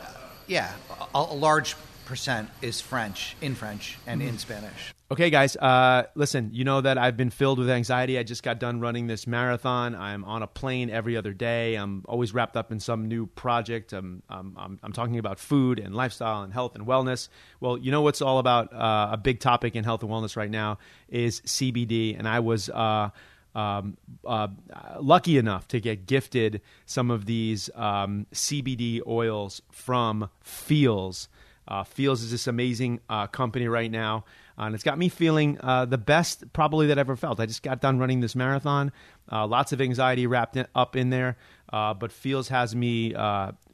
[0.47, 0.71] yeah,
[1.15, 1.75] a, a large
[2.11, 4.93] percent is French, in French, and in Spanish.
[5.09, 8.19] Okay, guys, uh, listen, you know that I've been filled with anxiety.
[8.19, 9.95] I just got done running this marathon.
[9.95, 11.75] I'm on a plane every other day.
[11.75, 13.93] I'm always wrapped up in some new project.
[13.93, 17.29] I'm, I'm, I'm, I'm talking about food and lifestyle and health and wellness.
[17.61, 20.51] Well, you know what's all about uh, a big topic in health and wellness right
[20.51, 22.19] now is CBD.
[22.19, 23.11] And I was uh,
[23.55, 23.95] um,
[24.25, 24.49] uh,
[24.99, 31.29] lucky enough to get gifted some of these um, CBD oils from Feals.
[31.71, 34.25] Uh, Feals is this amazing uh, company right now,
[34.59, 37.39] uh, and it's got me feeling uh, the best probably that I ever felt.
[37.39, 38.91] I just got done running this marathon,
[39.31, 41.37] uh, lots of anxiety wrapped in, up in there,
[41.71, 43.13] uh, but Feals has me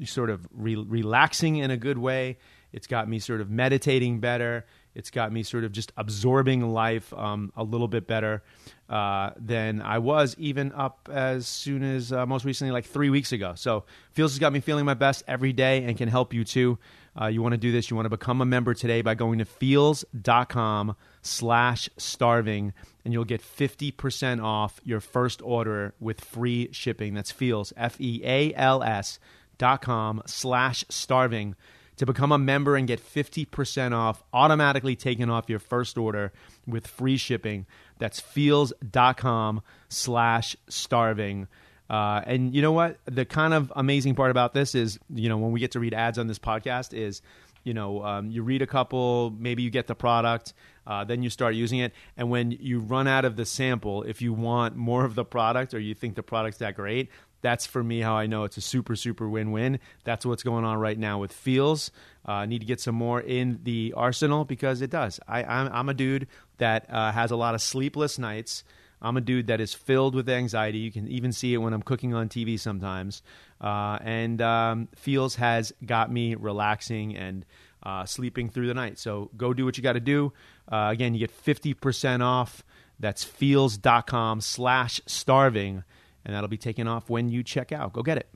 [0.05, 2.37] sort of re- relaxing in a good way.
[2.71, 4.67] It's got me sort of meditating better.
[4.93, 8.43] It's got me sort of just absorbing life um, a little bit better
[8.89, 13.31] uh, than I was even up as soon as uh, most recently, like three weeks
[13.31, 13.53] ago.
[13.55, 16.77] So Feals has got me feeling my best every day and can help you too.
[17.19, 19.39] Uh, you want to do this, you want to become a member today by going
[19.39, 27.13] to feals.com slash starving and you'll get 50% off your first order with free shipping.
[27.13, 29.19] That's feals, F-E-A-L-S
[29.57, 31.55] dot com slash starving
[31.95, 36.31] to become a member and get 50% off automatically taken off your first order
[36.65, 37.65] with free shipping.
[37.97, 41.47] That's feals.com slash starving.
[41.89, 42.97] Uh, and you know what?
[43.05, 45.93] The kind of amazing part about this is, you know, when we get to read
[45.93, 47.21] ads on this podcast is,
[47.63, 50.53] you know, um, you read a couple, maybe you get the product,
[50.85, 51.93] uh, then you start using it.
[52.15, 55.73] And when you run out of the sample, if you want more of the product
[55.73, 57.09] or you think the product's that great,
[57.41, 59.79] that's for me how I know it's a super, super win win.
[60.03, 61.91] That's what's going on right now with Feals.
[62.25, 65.19] Uh, need to get some more in the arsenal because it does.
[65.27, 68.63] I, I'm, I'm a dude that uh, has a lot of sleepless nights.
[69.01, 70.79] I'm a dude that is filled with anxiety.
[70.79, 73.21] You can even see it when I'm cooking on TV sometimes.
[73.61, 77.45] Uh, and um, Feals has got me relaxing and
[77.83, 78.97] uh, sleeping through the night.
[78.97, 80.33] So go do what you got to do.
[80.71, 82.63] Uh, again, you get 50% off.
[82.99, 85.83] That's feals.com slash starving.
[86.25, 87.93] And that'll be taken off when you check out.
[87.93, 88.27] Go get it.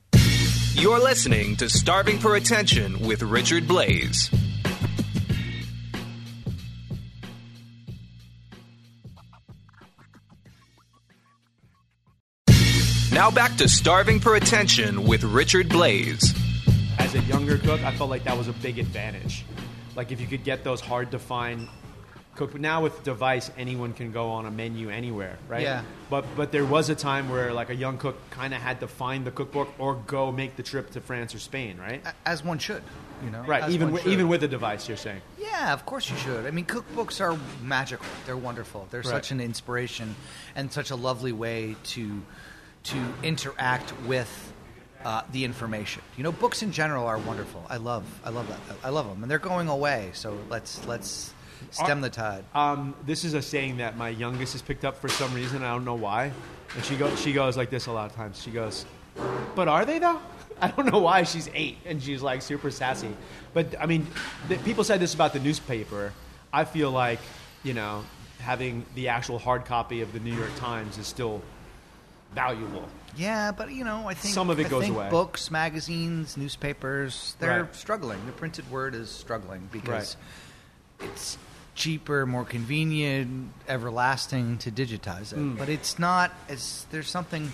[0.74, 4.32] You're listening to Starving for Attention with Richard Blais.
[13.12, 16.34] Now back to Starving for Attention with Richard Blais.
[16.98, 19.44] as a younger cook, I felt like that was a big advantage.
[19.94, 21.68] Like if you could get those hard to find
[22.36, 22.58] cook.
[22.58, 25.60] Now with device, anyone can go on a menu anywhere, right?
[25.62, 25.82] Yeah.
[26.08, 28.88] But but there was a time where like a young cook kind of had to
[28.88, 32.02] find the cookbook or go make the trip to France or Spain, right?
[32.24, 32.82] As one should,
[33.22, 33.42] you know.
[33.42, 33.62] Right.
[33.62, 35.20] as Even one with, even with a device, you're saying.
[35.38, 36.46] Yeah, of course you should.
[36.46, 38.06] I mean, cookbooks are magical.
[38.24, 38.88] They're wonderful.
[38.90, 39.10] They're Right.
[39.10, 40.14] such an inspiration
[40.56, 42.22] and such a lovely way to
[42.84, 44.52] to interact with
[45.04, 46.02] uh, the information.
[46.16, 47.64] You know, books in general are wonderful.
[47.68, 48.60] I love I love that.
[48.84, 50.10] I love them, and they're going away.
[50.12, 51.32] So let's let's
[51.70, 52.44] stem the tide.
[52.54, 55.62] Um, this is a saying that my youngest has picked up for some reason.
[55.62, 56.32] I don't know why.
[56.74, 58.40] And she goes, she goes like this a lot of times.
[58.42, 58.86] She goes,
[59.54, 60.20] "But are they though?"
[60.60, 61.24] I don't know why.
[61.24, 63.14] She's eight and she's like super sassy.
[63.52, 64.06] But I mean,
[64.48, 66.12] the, people said this about the newspaper.
[66.52, 67.20] I feel like
[67.62, 68.04] you know
[68.38, 71.42] having the actual hard copy of the New York Times is still
[72.34, 72.88] valuable.
[73.16, 75.08] Yeah, but you know, I think Some of it I goes think away.
[75.10, 77.76] Books, magazines, newspapers, they're Right.
[77.76, 78.24] struggling.
[78.26, 80.16] The printed word is struggling because
[81.00, 81.10] Right.
[81.10, 81.36] it's
[81.74, 85.38] cheaper, more convenient, everlasting to digitize it.
[85.38, 85.58] Mm.
[85.58, 87.52] But it's not as there's something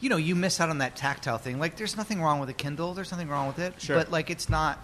[0.00, 1.58] you know, you miss out on that tactile thing.
[1.58, 3.80] Like there's nothing wrong with a Kindle, there's nothing wrong with it.
[3.80, 3.96] Sure.
[3.96, 4.78] But like it's not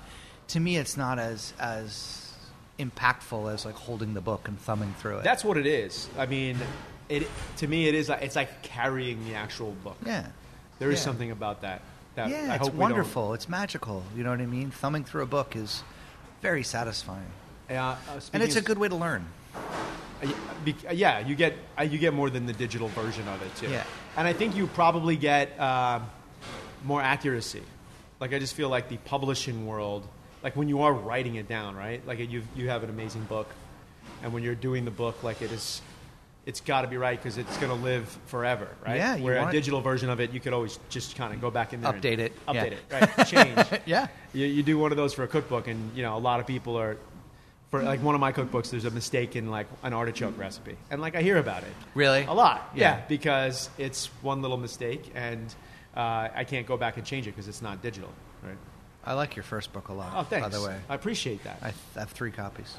[0.49, 2.33] to me it's not as as
[2.79, 5.25] impactful as like holding the book and thumbing through it.
[5.25, 6.09] That's what it is.
[6.19, 6.59] I mean,
[7.11, 7.27] it
[7.59, 9.97] to me it is like it's like carrying the actual book.
[10.07, 10.27] yeah.
[10.79, 11.05] There is Yeah.
[11.05, 11.83] something about that.
[12.15, 13.35] that Yeah, I it's wonderful.
[13.35, 14.03] It's magical.
[14.17, 14.71] You know what I mean?
[14.71, 15.83] Thumbing through a book is
[16.41, 17.31] very satisfying,
[17.69, 19.27] Yeah, uh, and it's a good way to learn.
[19.55, 20.29] Uh,
[20.65, 23.55] be- uh, Yeah, you get uh, you get more than the digital version of it
[23.57, 23.69] too.
[23.69, 23.85] Yeah.
[24.17, 26.01] and I think you probably get uh,
[26.85, 27.63] more accuracy.
[28.21, 30.07] Like I just feel like the publishing world,
[30.43, 32.01] like when you are writing it down, right?
[32.07, 33.49] Like you you have an amazing book,
[34.23, 35.81] and when you're doing the book, like it is,
[36.47, 38.97] it's got to be right because it's going to live forever, right?
[38.97, 41.51] Yeah, you Where a digital version of it, you could always just kind of go
[41.51, 42.55] back in there, and Update it, update
[42.91, 42.99] yeah.
[42.99, 43.27] it, right?
[43.71, 43.83] Change.
[43.87, 44.09] Yeah.
[44.33, 46.47] You, you do one of those for a cookbook, and you know a lot of
[46.47, 46.97] people are.
[47.71, 51.01] For like one of my cookbooks, there's a mistake in like an artichoke recipe, and
[51.01, 52.25] like I hear about it Really?
[52.25, 52.69] a lot.
[52.75, 53.03] Yeah, Yeah.
[53.07, 55.55] because it's one little mistake, and
[55.97, 58.11] uh, I can't go back and change it because it's not digital,
[58.43, 58.57] right?
[59.05, 60.13] I like your first book a lot.
[60.17, 60.49] Oh, thanks.
[60.49, 61.59] By the way, I appreciate that.
[61.63, 62.77] I, th- I have three copies.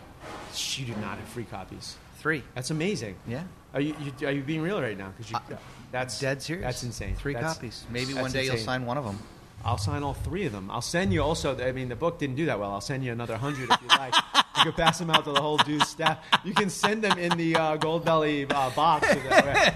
[0.76, 1.96] you do not have three copies.
[2.22, 2.44] Three.
[2.54, 3.16] That's amazing.
[3.28, 3.44] Yeah.
[3.74, 5.10] Are you, you are you being real right now?
[5.18, 5.58] Because you Uh,
[5.92, 6.64] that's Dead serious.
[6.66, 7.16] That's insane.
[7.16, 7.84] Three That's- copies.
[7.90, 9.18] Maybe one day you'll sign one of them.
[9.64, 10.72] I'll sign all three of them.
[10.72, 11.56] I'll send you also.
[11.60, 12.72] I mean, the book didn't do that well.
[12.72, 14.14] I'll send you another hundred if you like.
[14.58, 16.18] you can pass them out to the whole Deuce staff.
[16.44, 19.08] You can send them in the uh, Gold Belly uh, box.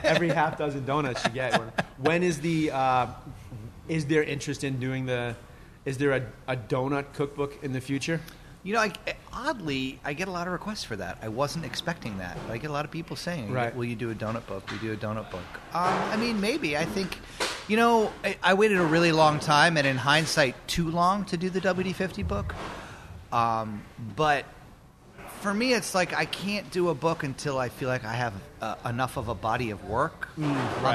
[0.03, 1.60] Every half dozen donuts you get.
[1.60, 2.71] When, when is the?
[2.71, 3.08] Uh,
[3.88, 5.36] is there interest in doing the?
[5.86, 8.19] Is there a, a donut cookbook in the future?
[8.65, 8.91] You know, I,
[9.32, 11.19] oddly, I get a lot of requests for that.
[11.21, 12.36] I wasn't expecting that.
[12.47, 13.73] But I get a lot of people saying, Right.
[13.75, 14.67] "Will you do a donut book?
[14.71, 16.75] We do a donut book." Um, I mean, maybe.
[16.75, 17.19] I think,
[17.67, 21.38] you know, I, I waited a really long time, and in hindsight, too long to
[21.38, 22.56] do the WD fifty book.
[23.32, 23.84] Um,
[24.15, 24.45] but
[25.41, 28.34] for me, it's like I can't do a book until I feel like I have
[28.62, 30.41] uh, enough of a body of work on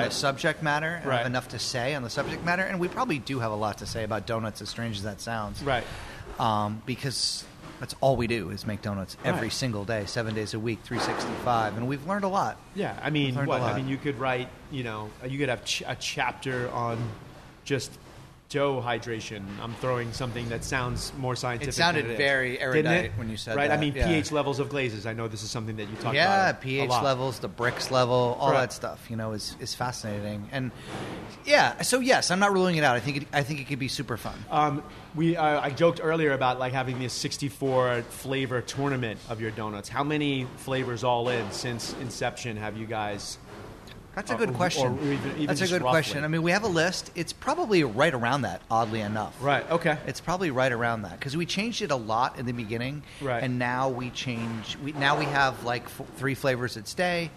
[0.00, 1.18] the Mm, subject matter and Right.
[1.18, 2.62] have enough to say on the subject matter.
[2.64, 5.20] And we probably do have a lot to say about donuts, as strange as that
[5.20, 5.62] sounds.
[5.62, 5.84] Right.
[6.40, 7.44] Um, because
[7.80, 9.52] that's all we do is make donuts every Right.
[9.52, 11.76] single day, seven days a week, 365.
[11.76, 12.58] And we've learned a lot.
[12.74, 13.60] Yeah, I mean, what?
[13.62, 16.98] I mean, you could write, you know, you could have ch- a chapter on
[17.64, 17.90] just
[18.50, 19.42] dough hydration.
[19.62, 21.68] I'm throwing something that sounds more scientific.
[21.72, 22.18] It sounded it is.
[22.18, 23.12] very Didn't erudite it?
[23.16, 23.56] when you said that.
[23.56, 23.70] right?
[23.70, 24.08] I mean, yeah.
[24.08, 25.06] pH levels of glazes.
[25.06, 26.60] I know this is something that you talk yeah, about.
[26.60, 28.62] a pH levels, the Brix level, all Right.
[28.62, 29.06] that stuff.
[29.08, 30.48] You know, is is fascinating.
[30.50, 30.72] And
[31.46, 32.96] yeah, so yes, I'm not ruling it out.
[32.96, 34.34] I think it, I think it could be super fun.
[34.50, 34.82] Um,
[35.14, 39.88] we, uh, I joked earlier about like having this 64 flavor tournament of your donuts.
[39.88, 43.38] How many flavors all in since inception have you guys?
[44.14, 44.98] That's a Or- good or question.
[45.02, 45.90] even- even That's a good roughly.
[45.90, 46.24] question.
[46.24, 47.10] I mean, we have a list.
[47.14, 49.34] It's probably right around that, oddly enough.
[49.40, 49.68] Right.
[49.70, 49.98] Okay.
[50.06, 53.42] It's probably right around that because we changed it a lot in the beginning, Right.
[53.42, 54.76] And now we change.
[54.82, 57.30] We now we have like f- three flavors that stay,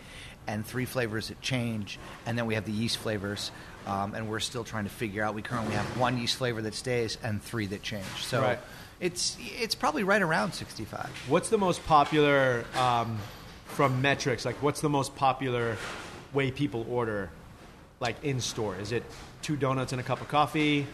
[0.48, 3.52] and three flavors that change, and then we have the yeast flavors.
[3.86, 5.36] Um, and we're still trying to figure out.
[5.36, 8.06] We currently have one yeast flavor that stays and three that change.
[8.22, 8.60] So Right.
[9.02, 11.10] it's it's probably right around sixty five.
[11.28, 13.20] What's the most popular um,
[13.66, 14.44] from metrics?
[14.46, 15.78] Like, what's the most popular
[16.34, 17.30] way people order,
[18.00, 18.76] like in store?
[18.78, 19.04] Is it
[19.42, 20.88] two donuts and a cup of coffee?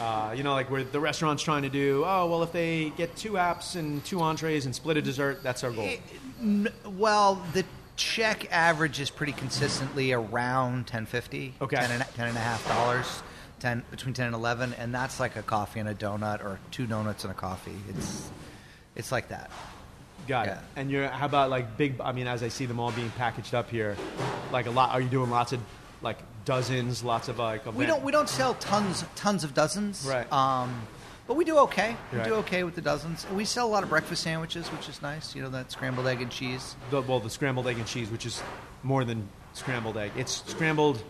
[0.00, 2.02] Uh, you know, like where the restaurant's trying to do.
[2.04, 5.62] Oh, well, if they get two apps and two entrees and split a dessert, that's
[5.62, 5.88] our goal.
[6.40, 7.64] N- Well, the
[7.96, 11.76] check average is pretty consistently around 1050 Okay.
[11.76, 13.22] 10 and, 10 and a half dollars
[13.60, 16.86] 10 between 10 and 11 and that's like a coffee and a donut or two
[16.88, 18.28] donuts and a coffee it's
[18.96, 19.48] it's like that
[20.26, 20.58] Got it.
[20.76, 22.00] And you're how about like big?
[22.00, 23.96] I mean, as I see them all being packaged up here,
[24.52, 24.90] like a lot.
[24.90, 25.60] Are you doing lots of
[26.02, 27.64] like dozens, lots of like?
[27.74, 30.30] we don't we don't sell tons tons of dozens Right.
[30.32, 30.82] um
[31.26, 32.28] but we do okay we Right.
[32.28, 35.34] do okay with the dozens we sell a lot of breakfast sandwiches which is nice
[35.34, 38.26] you know that scrambled egg and cheese The, well, the scrambled egg and cheese, which
[38.26, 38.42] is
[38.82, 40.12] more than scrambled egg.
[40.18, 41.02] It's scrambled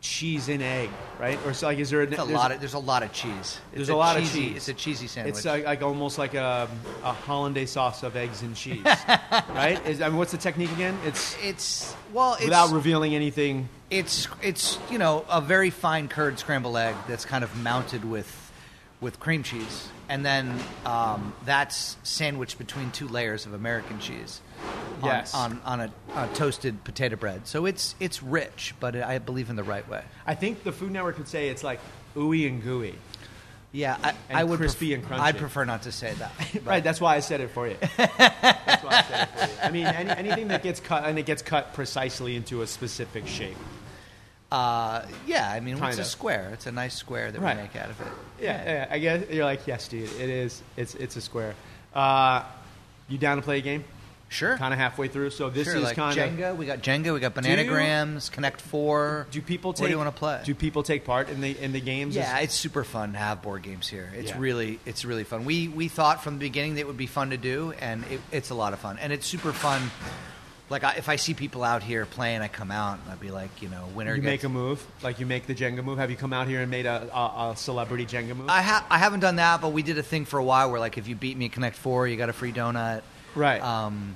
[0.00, 1.38] cheese and egg, right?
[1.44, 2.02] Or so like, is there?
[2.02, 4.56] it's a lot of there's a lot of cheese It's There's a lot of cheese.
[4.56, 6.68] it's a cheesy sandwich It's like, like almost like a,
[7.02, 8.84] a hollandaise sauce of eggs and cheese,
[9.50, 9.80] right?
[9.86, 10.98] Is, I mean, what's the technique again?
[11.04, 13.68] It's it's well it's without revealing anything.
[13.90, 18.52] It's it's you know a very fine curd scrambled egg that's kind of mounted with
[19.00, 24.40] with cream cheese, and then um, that's sandwiched between two layers of American cheese.
[25.02, 25.34] on- Yes.
[25.34, 27.46] on on a, a toasted potato bread.
[27.46, 30.02] So it's it's rich, but I believe in the right way.
[30.26, 31.78] I think the Food Network would say it's like
[32.16, 32.94] ooey and gooey.
[33.70, 35.22] Yeah, I, I would crispy pref- and crunchy.
[35.24, 36.32] I'd prefer not to say that.
[36.64, 37.76] Right, that's why I said it for you.
[37.98, 39.58] that's why I said it for you.
[39.62, 43.26] I mean, any, anything that gets cut and it gets cut precisely into a specific
[43.26, 43.56] shape.
[44.50, 46.00] Uh, yeah, I mean it's Kinda.
[46.02, 46.50] a square.
[46.54, 47.56] It's a nice square that Right.
[47.56, 48.06] we make out of it.
[48.40, 50.62] Yeah, yeah, I guess you're like, yes, dude, it is.
[50.76, 51.54] It's it's a square.
[51.94, 52.42] Uh,
[53.08, 53.84] you down to play a game?
[54.30, 54.58] Sure.
[54.58, 55.30] Kind of halfway through.
[55.30, 56.30] So this sure, is like kind of.
[56.30, 56.54] Jenga.
[56.56, 57.14] We got Jenga.
[57.14, 58.30] We got Bananagrams.
[58.30, 59.26] Connect Four.
[59.30, 59.82] Do people take?
[59.82, 60.40] What do you want to play?
[60.44, 62.14] Do people take part in the in the games?
[62.14, 64.12] Yeah, it's super fun to have board games here.
[64.14, 64.36] It's Yeah.
[64.38, 65.44] really it's really fun.
[65.46, 68.20] We we thought from the beginning that it would be fun to do, and it,
[68.30, 68.98] it's a lot of fun.
[68.98, 69.90] And it's super fun.
[70.70, 73.30] Like I, if I see people out here playing, I come out and I'd be
[73.30, 74.30] like, you know, winner you gets.
[74.30, 75.96] make a move, like you make the Jenga move.
[75.98, 78.48] Have you come out here and made a, a, a celebrity Jenga move?
[78.50, 80.78] I ha- I haven't done that, but we did a thing for a while where
[80.80, 83.00] like if you beat me at Connect Four, you got a free donut.
[83.34, 83.62] right.
[83.62, 84.14] Um,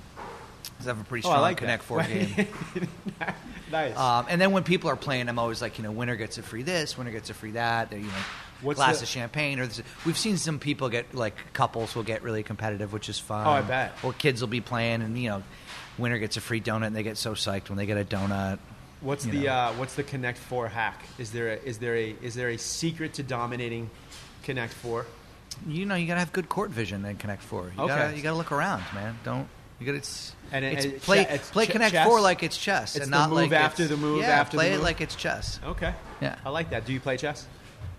[0.76, 1.86] 'cause I have a pretty oh, I strong like Connect that.
[1.86, 2.48] Four game.
[3.72, 3.96] nice.
[3.96, 6.42] Um, and then when people are playing, I'm always like, you know, winner gets a
[6.42, 7.90] free this, winner gets a free that.
[7.90, 8.12] They're, you know,
[8.62, 9.58] What's glass the- of champagne.
[9.58, 9.82] Or this.
[10.06, 13.46] we've seen some people get like couples will get really competitive, which is fun.
[13.46, 13.92] Oh, I bet.
[14.02, 15.42] Or kids will be playing, and you know,
[15.98, 18.58] winner gets a free donut, and they get so psyched when they get a donut.
[19.00, 21.02] What's the uh, what's the Connect Four hack?
[21.18, 23.90] Is there a, is there a is there a secret to dominating
[24.44, 25.06] Connect Four?
[25.66, 27.72] You know, you gotta have good court vision in Connect Four.
[27.76, 27.94] You Okay.
[27.94, 29.18] gotta you gotta look around, man.
[29.24, 29.48] Don't
[29.80, 30.34] you got it's.
[30.52, 32.06] And it- it's and play it's play che- Connect chess?
[32.06, 34.60] Four like it's chess, It's and not move like after the move Yeah, after the
[34.62, 35.58] play it like it's chess.
[35.64, 35.92] Okay.
[36.20, 36.36] Yeah.
[36.44, 36.84] I like that.
[36.86, 37.46] Do you play chess?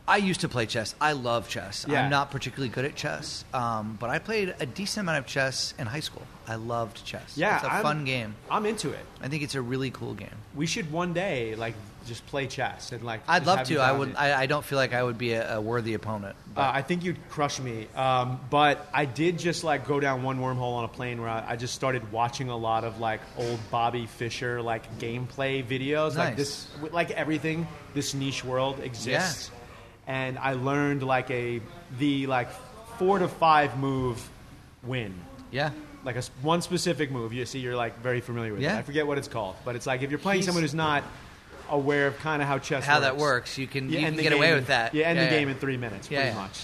[0.06, 0.96] I used to play chess.
[1.00, 1.86] I love chess.
[1.88, 2.04] Yeah.
[2.04, 5.74] I'm not particularly good at chess, um, but I played a decent amount of chess
[5.80, 6.24] in high school.
[6.46, 7.38] I loved chess.
[7.38, 8.36] Yeah, it's a I'm- fun game.
[8.52, 9.06] I'm into it.
[9.22, 10.36] I think it's a really cool game.
[10.56, 11.74] We should one day like
[12.06, 13.22] just play chess and like.
[13.30, 13.78] I'd love to.
[13.78, 14.14] I would.
[14.18, 16.36] I, I don't feel like I would be a, a worthy opponent.
[16.58, 17.88] Uh, I think you'd crush me.
[17.96, 21.52] Um, but I did just like go down one wormhole on a plane where I,
[21.52, 26.18] I just started watching a lot of like old Bobby Fischer like gameplay videos.
[26.18, 26.68] Like Nice.
[26.82, 29.50] this, like everything, this niche world exists.
[30.08, 31.62] And I learned like a
[32.00, 32.50] the like
[32.98, 34.30] four to five move
[34.84, 35.14] win.
[35.52, 35.72] yeah.
[36.04, 37.32] Like a one specific move.
[37.32, 38.66] You see, you're like very familiar with it.
[38.66, 38.78] Yeah.
[38.78, 41.04] I forget what it's called, but it's like if you're playing He's- someone who's not
[41.70, 43.04] aware of kind of how chess How works.
[43.06, 44.94] that works, you can you can get away with that.
[44.94, 45.40] You end Yeah, the yeah.
[45.40, 46.60] game in three minutes, Yeah, pretty much.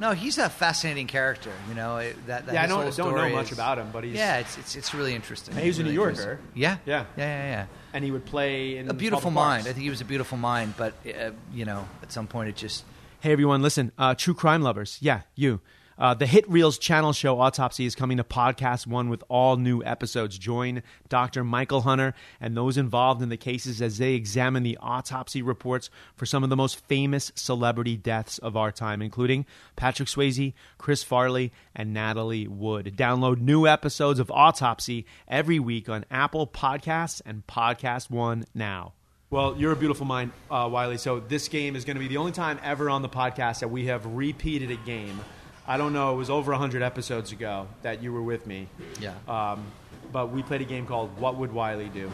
[0.00, 1.50] No, he's a fascinating character.
[1.68, 2.46] You know it, that.
[2.46, 4.38] that Yeah, I his don't- don't know story much is- about him, but he's- yeah,
[4.38, 5.56] it's it's, it's really interesting.
[5.56, 6.10] He was a Really New Yorker.
[6.10, 6.38] interesting.
[6.54, 7.04] Yeah, Yeah.
[7.16, 7.66] yeah, yeah, yeah.
[7.92, 9.62] and he would play in A beautiful public mind.
[9.64, 9.70] parks.
[9.70, 12.56] I think he was a beautiful mind, but uh, you know, at some point it
[12.56, 12.84] just
[13.20, 15.60] Hey everyone, listen, uh, true crime lovers, yeah, you.
[15.98, 19.82] Uh, the Hit Reelz channel show Autopsy is coming to Podcast One with all new
[19.82, 20.38] episodes.
[20.38, 21.42] Join Dr.
[21.42, 26.24] Michael Hunter and those involved in the cases as they examine the autopsy reports for
[26.24, 29.44] some of the most famous celebrity deaths of our time, including
[29.74, 32.94] Patrick Swayze, Chris Farley, and Natalie Wood.
[32.96, 38.92] Download new episodes of Autopsy every week on Apple Podcasts and Podcast One now.
[39.30, 40.96] Well, you're a beautiful mind, uh, Wylie.
[40.96, 43.68] So this game is going to be the only time ever on the podcast that
[43.68, 45.20] we have repeated a game.
[45.68, 46.14] I don't know.
[46.14, 48.68] It was over 100 episodes ago that you were with me.
[49.00, 49.14] Yeah.
[49.28, 49.64] Um,
[50.10, 52.10] but we played a game called What Would Wylie Do?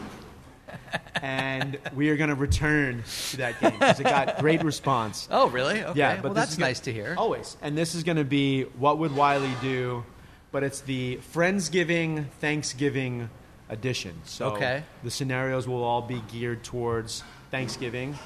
[1.21, 5.27] and we are going to return to that game because it got great response.
[5.31, 5.81] Oh, really?
[5.83, 5.97] Okay.
[5.99, 7.15] Yeah, but well, that's is gonna- nice to hear.
[7.17, 7.55] Always.
[7.61, 10.03] And this is going to be What Would Wylie Do?
[10.51, 13.29] But it's the Friendsgiving Thanksgiving
[13.69, 14.13] edition.
[14.25, 14.83] So Okay.
[15.03, 18.17] the scenarios will all be geared towards Thanksgiving.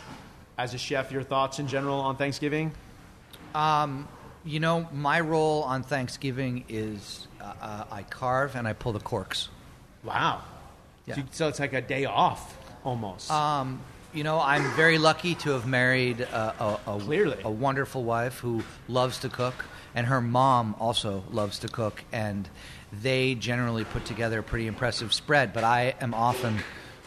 [0.58, 2.72] As a chef, your thoughts in general on Thanksgiving?
[3.56, 4.08] Um,
[4.46, 9.00] you know, my role on Thanksgiving is uh, uh, I carve and I pull the
[9.00, 9.50] corks.
[10.04, 10.42] Wow.
[11.06, 11.16] Yeah.
[11.16, 13.30] So, so it's like a day off almost.
[13.32, 13.82] Um,
[14.14, 17.38] you know, I'm very lucky to have married a, a, a, Clearly.
[17.44, 22.50] a wonderful wife who loves to cook, and her mom also loves to cook, and
[22.92, 25.54] they generally put together a pretty impressive spread.
[25.54, 26.58] But I am often,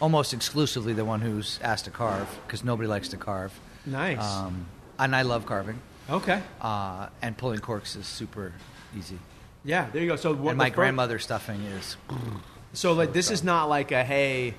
[0.01, 3.59] almost exclusively, the one who's asked to carve because nobody likes to carve.
[3.85, 4.23] nice.
[4.23, 4.67] Um,
[4.99, 5.81] and I love carving,
[6.11, 6.43] okay.
[6.61, 8.53] uh, and pulling corks is super
[8.97, 9.19] easy.
[9.65, 10.17] Yeah, there you go.
[10.17, 11.97] So what and my the fir- grandmother stuffing is
[12.73, 14.55] So like this is not like a hey,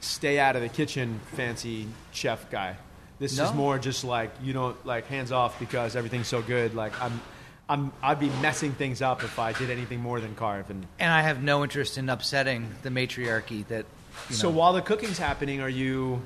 [0.00, 2.76] stay out of the kitchen, fancy chef guy.
[3.18, 3.44] This No.
[3.46, 6.74] is more just like you don't like hands off because everything's so good.
[6.74, 7.20] Like I'm,
[7.68, 10.68] I'm I'd be messing things up if I did anything more than carve.
[10.70, 13.86] And And I have no interest in upsetting the matriarchy that.
[14.28, 14.36] You know.
[14.36, 16.20] so while the cooking's happening, are you?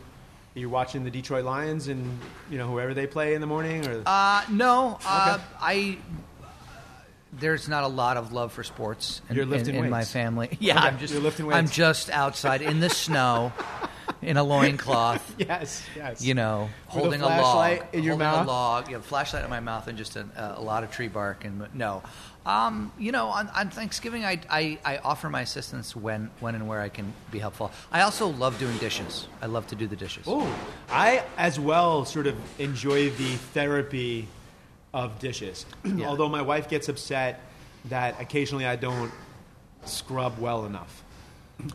[0.57, 2.19] Are you watching the Detroit Lions and
[2.51, 5.45] you know whoever they play in the morning, or uh, no, uh, Okay.
[5.61, 5.99] I.
[7.33, 10.49] There's not a lot of love for sports in, You're lifting in, in my family.
[10.61, 13.53] Yeah, Okay, I'm just you're lifting I'm just outside in the snow,
[14.23, 15.35] in a loincloth.
[15.39, 18.47] yes, yes, You know, With a holding a, log, flashlight in your mouth?
[18.47, 21.45] a log, yeah, flashlight in my mouth, and just a, a lot of tree bark.
[21.45, 22.03] And no,
[22.47, 26.69] um, you know, on, on Thanksgiving, I, I, I offer my assistance when when and
[26.69, 27.71] where I can be helpful.
[27.93, 29.27] I also love doing dishes.
[29.43, 30.25] I love to do the dishes.
[30.27, 30.53] Oh,
[30.91, 34.29] I as well sort of enjoy the therapy
[34.93, 35.67] of dishes.
[35.85, 36.09] Yeah.
[36.09, 37.41] Although my wife gets upset
[37.87, 39.13] that occasionally I don't
[39.85, 41.03] scrub well enough.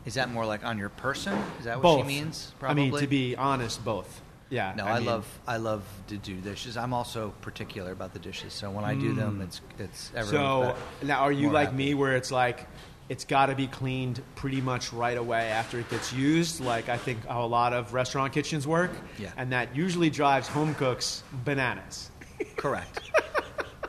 [0.05, 1.37] Is that more like on your person?
[1.59, 2.53] Is that what both she means?
[2.59, 2.83] Probably.
[2.83, 4.21] I mean, to be honest, both.
[4.49, 4.73] Yeah.
[4.75, 6.77] No, I, mean, love I love to do dishes.
[6.77, 8.53] I'm also particular about the dishes.
[8.53, 9.43] So when I do them, mm.
[9.43, 11.77] it's it's everyone's So now, are you like happy.
[11.77, 12.67] me, where it's like
[13.09, 16.61] it's got to be cleaned pretty much right away after it gets used?
[16.61, 18.91] Like I think how a lot of restaurant kitchens work.
[19.17, 19.31] Yeah.
[19.35, 22.11] And that usually drives home cooks bananas.
[22.55, 23.01] Correct.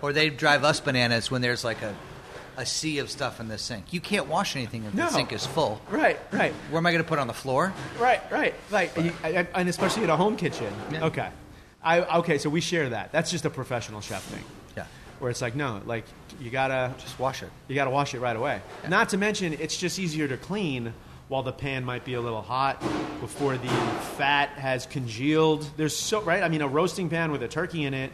[0.02, 1.94] or they drive us bananas when there's like a
[2.56, 3.92] a sea of stuff in the sink.
[3.92, 5.04] You can't wash anything if No.
[5.06, 5.80] the sink is full.
[5.90, 6.18] Right.
[6.32, 6.52] Right.
[6.70, 7.72] Where am I going to put it on the floor?
[7.98, 10.72] Right, right, like, you- and and especially in a home kitchen.
[10.90, 11.04] Yeah.
[11.06, 11.28] Okay,
[11.82, 13.12] I okay, so we share that.
[13.12, 14.44] That's just a professional chef thing,
[14.76, 14.86] Yeah.
[15.18, 16.04] where it's like, no, like
[16.40, 17.50] you gotta Just wash it.
[17.68, 18.60] you gotta wash it right away.
[18.88, 20.92] Not to mention, it's just easier to clean
[21.28, 22.80] while the pan might be a little hot
[23.20, 23.68] before the
[24.16, 25.68] fat has congealed.
[25.76, 26.42] There's so right.
[26.42, 28.12] I mean, a roasting pan with a turkey in it,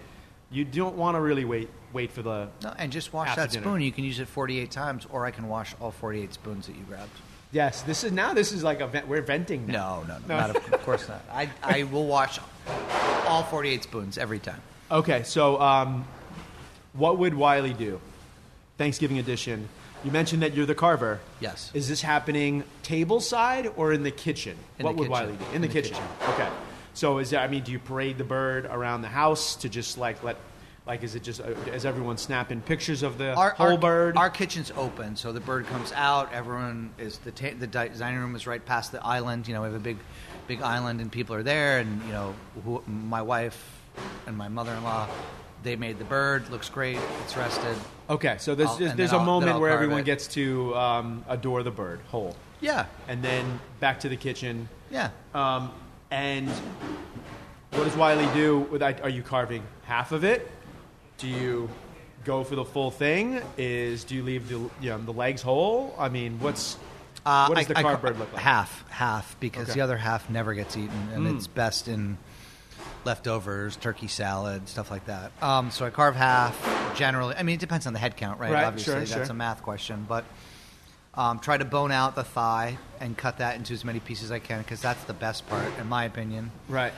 [0.50, 2.48] you don't want to really wait wait for the.
[2.62, 3.64] No, and just wash After that dinner.
[3.64, 3.82] spoon.
[3.82, 6.82] You can use it 48 times, or I can wash all 48 spoons that you
[6.84, 7.10] grabbed.
[7.52, 8.32] Yes, this is now.
[8.32, 10.02] This is like a vent, we're venting now.
[10.08, 10.36] No, no, no, No.
[10.38, 11.22] Not of, of course not.
[11.30, 12.38] I, I will wash
[13.26, 14.60] all 48 spoons every time.
[14.90, 16.06] Okay, so um,
[16.94, 18.00] what would Wylie do?
[18.78, 19.68] Thanksgiving edition.
[20.04, 21.20] You mentioned that you're the carver.
[21.40, 21.70] Yes.
[21.74, 24.56] Is this happening table side or in the kitchen?
[24.78, 25.26] In what the would kitchen.
[25.26, 25.44] Wylie do?
[25.54, 25.96] In, the, kitchen.
[26.30, 26.48] Okay.
[26.94, 27.40] So is there?
[27.40, 30.36] I mean, do you parade the bird around the house to just like let,
[30.86, 34.16] like, is it just uh, is everyone snapping pictures of the our, whole our, bird?
[34.16, 36.32] Our kitchen's open, so the bird comes out.
[36.32, 39.46] Everyone is the ta- the dining room is right past the island.
[39.46, 39.98] You know, we have a big,
[40.48, 41.78] big island, and people are there.
[41.78, 43.80] And you know, who, my wife
[44.26, 45.08] and my mother-in-law,
[45.62, 46.50] they made the bird.
[46.50, 46.98] Looks great.
[47.22, 47.76] It's rested.
[48.10, 51.70] okay, so there's I'll- there's, a I'll- moment where everyone gets to um, adore the
[51.70, 54.68] bird whole, Yeah, and then back to the kitchen.
[54.90, 55.10] yeah.
[55.34, 55.70] Um,
[56.10, 56.50] and
[57.70, 58.58] what does Wylie do?
[58.70, 58.82] With?
[58.82, 60.50] Are you carving half of it?
[61.22, 61.68] Do you
[62.24, 63.40] go for the full thing?
[63.56, 65.94] Is do you leave the you know, the legs whole?
[65.96, 66.76] I mean, what's
[67.24, 68.42] Uh, what does I- the I bird look like?
[68.42, 69.74] Half, half, because Okay.
[69.74, 71.36] the other half never gets eaten, and Mm.
[71.36, 72.18] it's best in
[73.04, 75.30] leftovers, turkey salad, stuff like that.
[75.40, 76.56] Um, so I carve half,
[76.96, 77.36] generally.
[77.36, 78.52] I mean, it depends on the head count, right?
[78.52, 79.22] Right, Obviously, sure, that's sure.
[79.22, 80.24] a math question, but
[81.14, 84.30] um, try to bone out the thigh and cut that into as many pieces as
[84.32, 86.50] I can because that's the best part, in my opinion.
[86.68, 86.92] Right.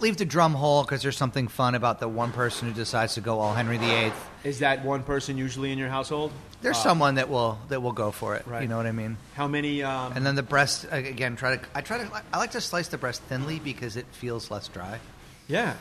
[0.00, 3.20] Leave the drum whole because there's something fun about the one person who decides to
[3.20, 4.12] go all Henry VIII.
[4.44, 6.32] Is that one person usually in your household?
[6.62, 8.46] There's Uh, someone that will that will go for it.
[8.46, 8.62] Right.
[8.62, 9.16] You know what I mean?
[9.34, 9.82] How many?
[9.82, 11.36] Um, And then the breast again.
[11.36, 14.50] Try to I try to I like to slice the breast thinly because it feels
[14.50, 14.98] less dry.
[15.46, 15.74] yeah,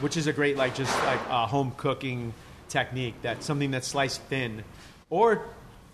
[0.00, 2.32] which is a great like just like uh, home cooking
[2.68, 3.14] technique.
[3.22, 4.62] That something that's sliced thin,
[5.08, 5.42] or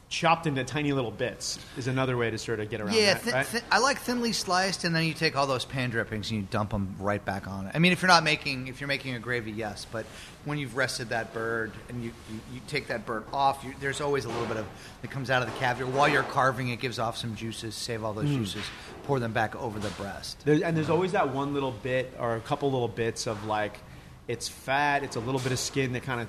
[0.08, 3.22] chopped into tiny little bits is another way to sort of get around Yeah, that.
[3.22, 3.46] thi- right?
[3.46, 6.46] thi- I like thinly sliced, and then you take all those pan drippings and you
[6.48, 7.72] dump them right back on it.
[7.74, 10.06] I mean, if you're not making, if you're making a gravy, yes, but
[10.44, 14.00] when you've rested that bird and you, you, you take that bird off, you, there's
[14.00, 14.66] always a little bit of
[15.02, 15.90] that comes out of the cavity.
[15.90, 17.74] While you're carving, it gives off some juices.
[17.74, 18.36] Save all those Mm.
[18.38, 18.62] juices,
[19.06, 20.38] pour them back over the breast.
[20.44, 23.76] There, and there's always that one little bit or a couple little bits of like
[24.28, 26.28] it's fat, it's a little bit of skin that kind of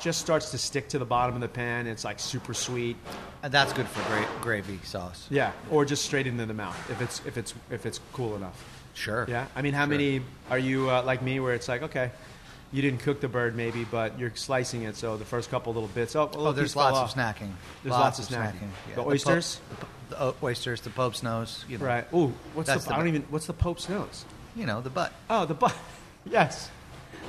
[0.00, 1.86] just starts to stick to the bottom of the pan.
[1.86, 2.96] It's like super sweet.
[3.42, 5.26] And that's good for gra- gravy sauce.
[5.30, 8.62] Yeah, or just straight into the mouth if it's if it's if it's cool enough.
[8.94, 9.26] Sure.
[9.28, 9.90] Yeah, I mean, how Sure.
[9.90, 12.10] many are you uh, like me, where it's like, okay,
[12.72, 15.88] you didn't cook the bird maybe, but you're slicing it, so the first couple little
[15.90, 16.16] bits.
[16.16, 17.50] Oh, Oh, there's lots of snacking.
[17.82, 18.68] There's lots, lots of snacking.
[18.88, 19.60] Yeah, The oysters?
[19.68, 21.64] the, po- the o- oysters, the Pope's nose.
[21.68, 22.12] You know, Right.
[22.14, 23.22] Ooh, what's the, the I don't even.
[23.28, 24.24] What's the Pope's nose?
[24.56, 25.12] You know, the butt.
[25.28, 25.76] Oh, the butt.
[26.24, 26.70] yes,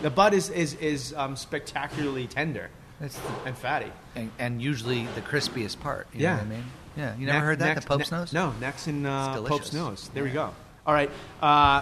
[0.02, 2.70] the butt is is is um, spectacularly tender
[3.00, 3.10] the,
[3.46, 3.92] and fatty.
[4.16, 6.08] and, and usually the crispiest part.
[6.14, 6.36] You know Yeah.
[6.38, 6.64] what I mean?
[6.96, 7.16] Yeah.
[7.18, 7.66] You never Neck- heard that?
[7.76, 8.34] neck- the Pope's ne- nose?
[8.34, 9.58] No, neck's in uh, It's delicious.
[9.58, 10.10] Pope's nose.
[10.14, 10.54] There we go.
[10.86, 11.82] All right, uh,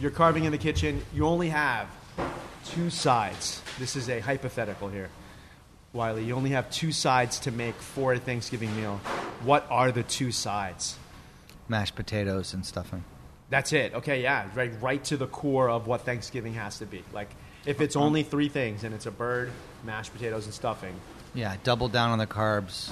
[0.00, 1.02] you're carving in the kitchen.
[1.14, 1.86] You only have
[2.64, 3.60] two sides.
[3.78, 5.08] This is a hypothetical here,
[5.92, 6.24] Wylie.
[6.24, 8.96] You only have two sides to make for a Thanksgiving meal.
[9.44, 10.96] What are the two sides?
[11.68, 13.04] Mashed potatoes and stuffing.
[13.54, 13.94] That's it.
[13.94, 17.04] Okay, yeah, right, right to the core of what Thanksgiving has to be.
[17.12, 17.28] Like,
[17.64, 19.52] if it's only three things and it's a bird,
[19.84, 20.92] mashed potatoes, and stuffing.
[21.34, 22.90] Yeah, double down on the carbs.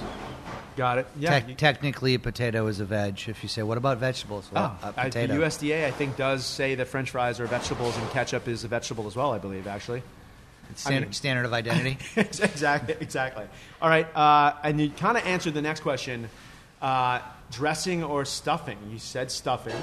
[0.77, 1.07] Got it.
[1.19, 1.45] Yeah.
[1.45, 3.27] You- technically, a potato is a veg.
[3.27, 4.49] If you say, what about vegetables?
[4.53, 7.97] Well, Oh, a I- the USDA, I think, does say that French fries are vegetables
[7.97, 9.33] and ketchup is a vegetable as well.
[9.33, 10.01] I believe, actually.
[10.77, 11.97] standard, I mean- standard of identity.
[12.15, 12.95] exactly.
[13.01, 13.43] Exactly.
[13.81, 16.29] All right, uh, and you kind of answered the next question:
[16.81, 17.19] uh,
[17.51, 18.77] dressing or stuffing?
[18.89, 19.75] You said stuffing.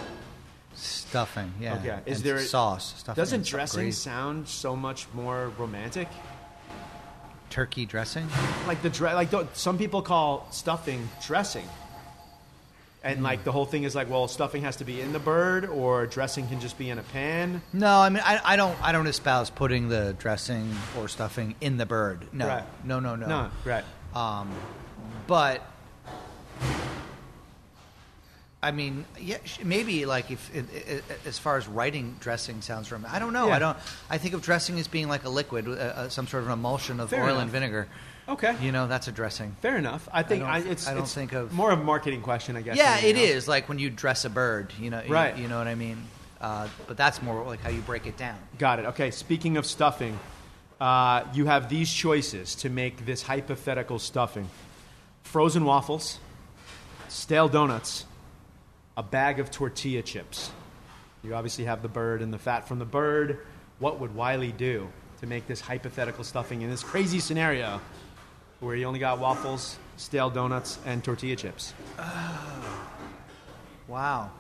[0.75, 1.75] Stuffing, yeah.
[1.75, 1.99] Okay.
[2.07, 2.95] Is And there sauce?
[2.99, 3.93] Stuffing Doesn't and stuff- dressing gravy.
[3.93, 6.09] sound so much more romantic?
[7.51, 8.29] turkey dressing?
[8.69, 11.65] Like the dre- like the, some people call stuffing dressing.
[11.65, 11.71] Hmm.
[13.03, 15.65] And like the whole thing is like, well, stuffing has to be in the bird,
[15.65, 17.61] or dressing can just be in a pan.
[17.73, 21.77] No, I mean I, I don't I don't espouse putting the dressing or stuffing in
[21.77, 22.25] the bird.
[22.33, 22.65] No, Right.
[22.85, 23.27] no, no, no.
[23.27, 23.85] No, right.
[24.15, 24.51] Um,
[25.27, 25.61] but
[28.63, 33.07] I mean, yeah, maybe like if it, it, as far as writing dressing sounds from,
[33.09, 33.49] I don't know.
[33.49, 33.57] Yeah.
[33.57, 33.79] I don't.
[34.11, 36.53] I think of dressing as being like a liquid, uh, uh, some sort of an
[36.53, 37.43] emulsion of Fair oil enough.
[37.45, 37.89] and vinegar.
[38.29, 38.55] Okay.
[38.61, 39.57] You know, that's a dressing.
[39.63, 40.09] Fair enough.
[40.13, 42.55] I think don't I it's, I don't it's think of- more of a marketing question,
[42.55, 42.77] I guess.
[42.77, 44.73] Yeah, it is like when you dress a bird.
[44.79, 45.37] You know, you- Right.
[45.37, 45.97] You, know what I mean.
[46.41, 48.39] Uh, but that's more like how you break it down.
[48.59, 48.85] Got it.
[48.87, 49.11] Okay.
[49.11, 50.19] Speaking of stuffing,
[50.81, 54.49] uh, you have these choices to make this hypothetical stuffing:
[55.23, 56.19] frozen waffles,
[57.09, 58.07] stale donuts,
[59.01, 60.51] a bag of tortilla chips.
[61.25, 63.39] You obviously have the bird and the fat from the bird.
[63.79, 64.89] What would Wylie do
[65.21, 67.81] to make this hypothetical stuffing in this crazy scenario
[68.61, 71.73] where you only got waffles, stale donuts, and tortilla chips?
[73.89, 74.31] Wow.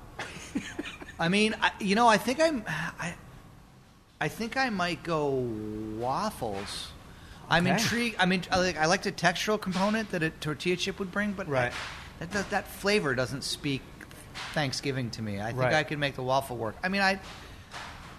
[1.19, 2.63] I mean, I, you know, I think I'm.
[2.69, 3.15] I,
[4.21, 5.27] I think I might go
[5.99, 6.93] waffles.
[7.49, 7.73] I'm Okay.
[7.73, 8.17] intrigued.
[8.21, 11.33] I mean, I like, I like the textural component that a tortilla chip would bring,
[11.33, 11.73] but Right.
[12.21, 13.83] that, that that flavor doesn't speak
[14.55, 15.41] Thanksgiving to me.
[15.41, 15.75] I think Right.
[15.75, 16.77] I could make the waffle work.
[16.83, 17.21] I mean, I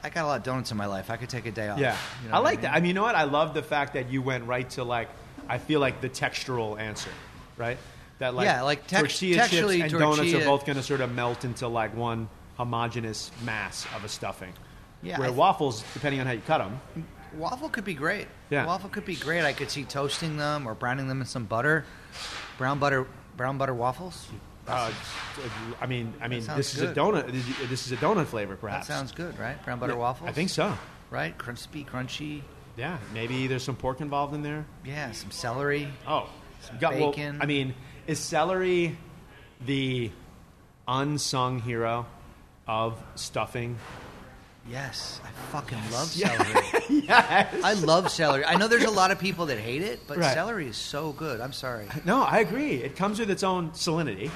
[0.03, 1.09] I got a lot of donuts in my life.
[1.12, 1.78] I could take a day off.
[1.80, 2.62] Yeah, You know I what like mean?
[2.64, 2.74] that.
[2.74, 3.14] I mean, you know what?
[3.16, 5.09] I love the fact that you went right to like.
[5.47, 7.12] I feel like the textural answer,
[7.57, 7.78] right?
[8.20, 11.12] That like Yeah, like tex- tortilla chips and donuts are both going to sort of
[11.14, 14.53] melt into like one homogeneous mass of a stuffing.
[15.03, 16.80] Yeah, Where I th- waffles, depending on how you cut them,
[17.38, 18.28] Waffle could be great.
[18.49, 18.66] Yeah.
[18.66, 19.43] Waffle could be great.
[19.45, 21.86] I could see toasting them or browning them in some butter.
[22.57, 23.07] Brown butter,
[23.38, 24.28] brown butter waffles.
[24.72, 24.92] Uh,
[25.80, 27.32] I mean, I mean, this is a donut.
[27.70, 28.88] This is a donut flavor, perhaps.
[28.88, 29.64] That sounds good, right?
[29.64, 30.30] Brown butter Yeah, waffles.
[30.30, 30.74] I think so.
[31.10, 31.38] Right?
[31.38, 32.42] Crispy, crunchy.
[32.78, 34.66] Yeah, maybe there's some pork involved in there.
[34.86, 35.90] Yeah, some celery.
[36.08, 36.30] Oh,
[36.62, 37.40] Some got, well, bacon.
[37.42, 37.74] I mean,
[38.08, 38.98] is celery
[39.66, 40.10] the
[40.88, 42.06] unsung hero
[42.68, 43.78] of stuffing?
[44.72, 47.04] Yes, I fucking love celery.
[47.08, 47.54] yes.
[47.64, 48.46] I love celery.
[48.46, 50.34] I know there's a lot of people that hate it, but Right.
[50.34, 51.42] celery is so good.
[51.42, 51.88] I'm sorry.
[52.06, 52.76] No, I agree.
[52.76, 54.30] It comes with its own salinity.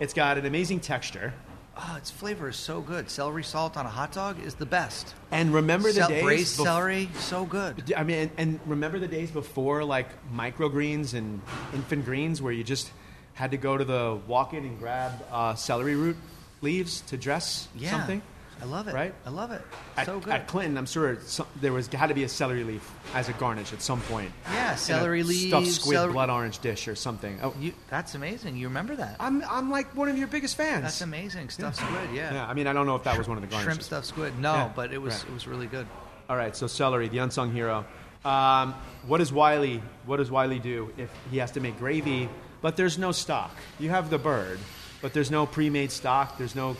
[0.00, 1.34] It's got an amazing texture.
[1.76, 3.08] Oh, its flavor is so good.
[3.10, 5.14] Celery salt on a hot dog is the best.
[5.30, 7.92] And remember the Cel- days braised bef- celery, so good.
[7.96, 11.40] I mean, and, and remember the days before like microgreens and
[11.74, 12.90] infant greens, where you just
[13.34, 16.16] had to go to the walk-in and grab uh, celery root
[16.62, 18.22] leaves to dress Yeah, something.
[18.60, 18.94] I love it.
[18.94, 19.14] Right?
[19.24, 19.62] I love it.
[19.96, 20.32] At, so good.
[20.32, 23.32] at Clinton, I'm sure some, there was had to be a celery leaf as a
[23.34, 24.32] garnish at some point.
[24.52, 27.38] Yeah, celery celery stuffed squid celery- blood orange dish or something.
[27.42, 28.56] Oh, you, that's amazing.
[28.56, 29.16] You remember that?
[29.20, 30.82] I'm I'm like one of your biggest fans.
[30.82, 31.50] That's amazing.
[31.50, 32.10] Stuffed squid.
[32.12, 32.34] Yeah.
[32.34, 33.72] Yeah, I mean, I don't know if that was one of the garnishes.
[33.74, 34.38] Shrimp stuffed squid.
[34.38, 35.28] No, Yeah, but it was right.
[35.30, 35.86] it was really good.
[36.28, 37.86] All right, so celery, the unsung hero.
[38.24, 38.74] Um,
[39.06, 39.80] what does Wylie?
[40.04, 42.28] What does Wylie do if he has to make gravy,
[42.60, 43.56] but there's no stock?
[43.78, 44.58] You have the bird,
[45.00, 46.36] but there's no pre-made stock.
[46.36, 46.76] There's no,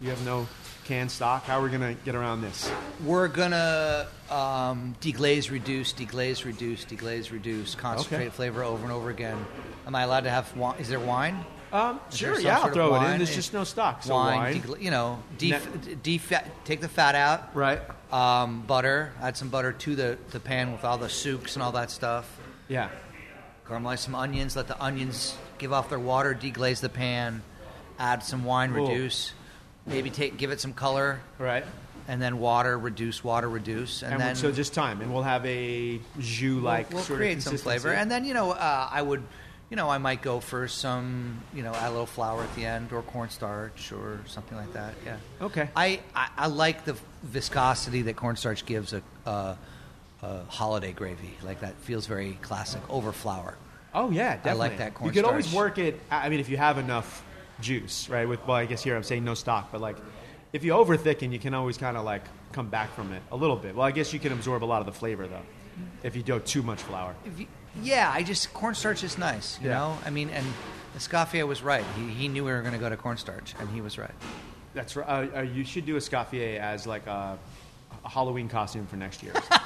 [0.00, 0.46] you have no
[0.84, 1.44] canned stock.
[1.44, 2.70] How are we gonna get around this?
[3.04, 8.28] We're gonna um, deglaze, reduce, deglaze, reduce, deglaze, reduce, concentrate Okay.
[8.30, 9.44] flavor over and over again.
[9.86, 10.76] Am I allowed to have wine?
[10.78, 11.44] Is there wine?
[11.72, 13.18] Um, Is sure, yeah, I'll throw it in.
[13.18, 14.04] There's just no stock.
[14.04, 17.54] So wine, wine, degla- you know, def- Ne- defat, take the fat out.
[17.56, 17.80] right?
[18.12, 21.72] Um, butter, add some butter to the, the pan with all the sucs and all
[21.72, 22.38] that stuff.
[22.68, 22.90] Yeah.
[23.66, 27.42] Caramelize some onions, let the onions give off their water, deglaze the pan,
[27.98, 28.86] add some wine, Cool.
[28.86, 29.32] reduce,
[29.86, 31.64] maybe take give it some color, Right.
[32.08, 35.44] and then water, reduce, water, reduce, and, And, then so just time, and we'll have
[35.46, 38.88] a jus like we'll, we'll sort create of some flavor, and then you know uh,
[38.90, 39.22] I would,
[39.70, 42.64] you know, I might go for some, you know, add a little flour at the
[42.64, 44.94] end or cornstarch or something like that.
[45.04, 45.16] Yeah.
[45.40, 45.68] Okay.
[45.74, 49.56] I, I, I like the viscosity that cornstarch gives a, a,
[50.22, 51.34] a holiday gravy.
[51.42, 53.56] Like that feels very classic over flour.
[53.94, 54.58] Oh yeah, definitely.
[54.58, 55.16] like that cornstarch.
[55.16, 55.78] You could always cornstarch.
[55.78, 56.00] work it.
[56.10, 57.24] I mean, if you have enough
[57.68, 58.28] juice, right?
[58.28, 59.96] With well, I guess here I'm saying no stock, but like
[60.52, 63.36] if you over thicken, you can always kind of like come back from it a
[63.36, 63.74] little bit.
[63.74, 65.42] Well, I guess you can absorb a lot of the flavor though,
[66.02, 67.14] if you do too much flour.
[67.36, 67.46] You,
[67.82, 69.58] yeah, I just cornstarch is nice.
[69.60, 69.78] You Yeah.
[69.78, 70.46] know, I mean, and
[70.96, 71.84] Escoffier was right.
[71.96, 74.14] He, he knew we were going to go to cornstarch, and he was right.
[74.74, 75.08] That's right.
[75.08, 77.36] Uh, uh, you should do a Escoffier as like a,
[78.04, 79.32] a Halloween costume for next year.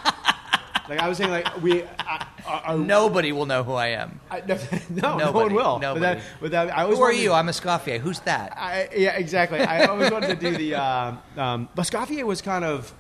[0.89, 1.83] like I was saying, like we.
[1.83, 4.21] I, I, I, Nobody will know who I am.
[4.31, 4.59] I, no, no,
[4.91, 5.79] no Nobody, one will.
[5.81, 7.29] But that, but that, I always Who are wanted you?
[7.29, 8.01] to- I'm Escoffier.
[8.01, 8.55] Who's that?
[8.57, 9.61] I, yeah, exactly.
[9.61, 10.75] I always wanted to do the.
[10.79, 12.93] Um, um, Bascoffier was kind of.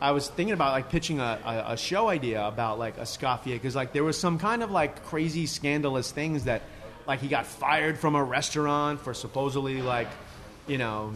[0.00, 3.52] I was thinking about like pitching a, a, a show idea about like a Escoffier
[3.52, 6.62] because like there was some kind of like crazy scandalous things that
[7.06, 10.08] like he got fired from a restaurant for supposedly like
[10.66, 11.12] you know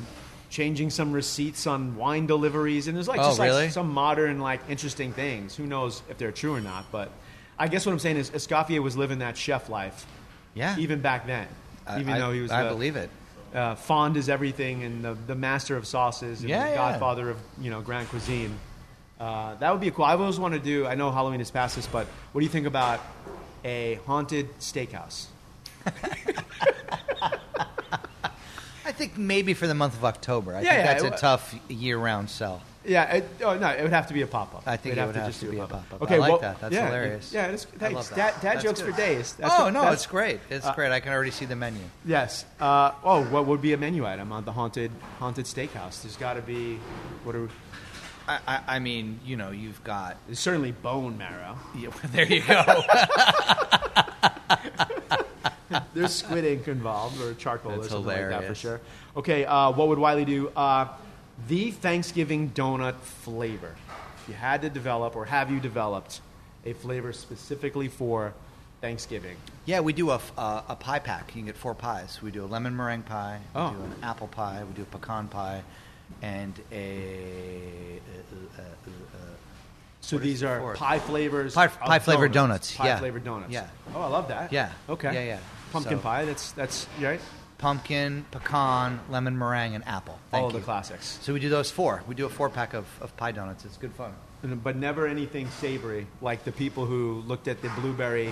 [0.51, 3.65] changing some receipts on wine deliveries and there's like Oh, just really?
[3.65, 5.55] like some modern like interesting things.
[5.57, 6.85] Who knows if they're true or not?
[6.93, 7.11] But
[7.59, 10.07] I guess what I'm saying is Escoffier was living that chef life
[10.55, 10.77] Yeah.
[10.79, 11.49] even back then.
[11.87, 13.11] I- even I- though he was I the- believe it.
[13.55, 16.77] uh, fond is everything and the, the master of sauces and Yeah, the yeah.
[16.77, 18.57] godfather of you know grand cuisine.
[19.19, 20.05] Uh, that would be cool.
[20.05, 20.87] I've always wanted to do.
[20.87, 23.01] I know Halloween is past this, but what do you think about
[23.65, 25.27] a haunted steakhouse?
[28.87, 30.55] I think maybe for the month of October.
[30.55, 32.63] I Yeah, think yeah, that's it a tough year-round sell.
[32.85, 34.63] Yeah, it, oh no, it would have to be a pop up.
[34.65, 36.09] I think it would have to be a pop-up.
[36.09, 36.61] I like that.
[36.61, 37.33] That's yeah, hilarious.
[37.33, 38.11] Yeah, it's, thanks.
[38.11, 38.93] Dad, dad That's jokes good.
[38.95, 39.33] for days.
[39.35, 40.39] That's oh what- no, that's- it's great.
[40.51, 40.93] It's uh, great.
[40.93, 41.81] I can already see the menu.
[42.05, 42.45] Yes.
[42.61, 46.03] Uh, oh, what would be a menu item on the haunted haunted steakhouse?
[46.03, 46.79] There's got to be.
[47.25, 47.49] What are?
[48.29, 50.17] I, I, I mean, you know, you've got.
[50.29, 51.59] There's certainly bone marrow.
[51.77, 52.63] Yeah, there you go.
[55.97, 58.81] There's squid ink involved or charcoal That's or something like that for sure.
[59.17, 60.49] Okay, uh, what would Wylie do?
[60.57, 60.89] Uh,
[61.49, 63.75] the Thanksgiving donut flavor.
[64.23, 66.21] If you had to develop, or have you developed,
[66.65, 68.35] a flavor specifically for
[68.81, 69.37] Thanksgiving?
[69.65, 71.29] yeah, we do a, f- uh, a pie pack.
[71.29, 72.21] You can get four pies.
[72.23, 73.41] We do a lemon meringue pie.
[73.55, 73.71] We Oh.
[73.71, 74.63] do an apple pie.
[74.69, 75.63] We do a pecan pie,
[76.23, 78.01] and a.
[78.09, 79.19] Uh, uh, uh, uh,
[80.01, 80.79] So What is these are fourth?
[80.79, 81.55] pie flavors.
[81.55, 82.99] Pie- pie-flavored donuts, Pie yeah.
[82.99, 83.53] flavored donuts.
[83.53, 83.67] Yeah.
[83.95, 84.53] Oh, I love that.
[84.53, 84.71] Yeah.
[84.89, 85.13] Okay.
[85.13, 85.39] Yeah, yeah.
[85.77, 86.25] Pumpkin So- pie.
[86.25, 87.21] That's that's right.
[87.59, 90.19] pumpkin, pecan, lemon meringue, and apple.
[90.31, 90.59] Thank All you.
[90.59, 91.19] the classics.
[91.23, 92.03] So we do those four.
[92.07, 93.65] We do a four pack of, of pie donuts.
[93.65, 94.13] It's good fun.
[94.63, 98.31] But never anything savory, like the people who looked at the blueberry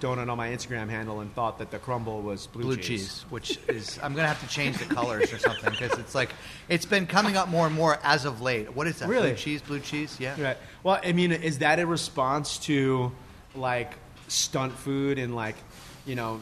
[0.00, 3.24] donut on my Instagram handle and thought that the crumble was blue, Blue cheese.
[3.30, 6.30] which is I'm gonna have to change the colors or something because it's like
[6.68, 8.74] it's been coming up more and more as of late.
[8.74, 9.08] What is that?
[9.08, 9.28] Really?
[9.28, 10.16] Blue cheese, blue cheese.
[10.18, 10.40] Yeah.
[10.42, 10.56] Right.
[10.82, 13.12] Well, I mean, is that a response to
[13.54, 13.92] like
[14.26, 15.54] stunt food and like,
[16.06, 16.40] you know,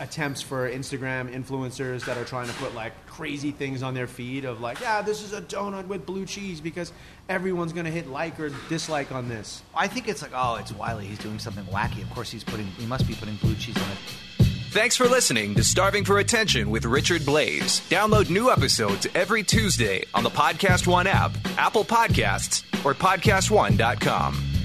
[0.00, 4.44] attempts for Instagram influencers that are trying to put like crazy things on their feed
[4.44, 6.92] of like, yeah, this is a donut with blue cheese because
[7.28, 9.62] everyone's gonna hit like or dislike on this.
[9.74, 11.06] I think it's like oh, it's Wylie.
[11.06, 12.02] He's doing something wacky.
[12.02, 12.66] Of course, he's putting.
[12.66, 13.98] He must be putting blue cheese on it.
[14.70, 17.80] Thanks for listening to Starving for Attention with Richard Blais.
[17.90, 24.59] Download new episodes every Tuesday on the Podcast One app, Apple Podcasts, or PodcastOne.com.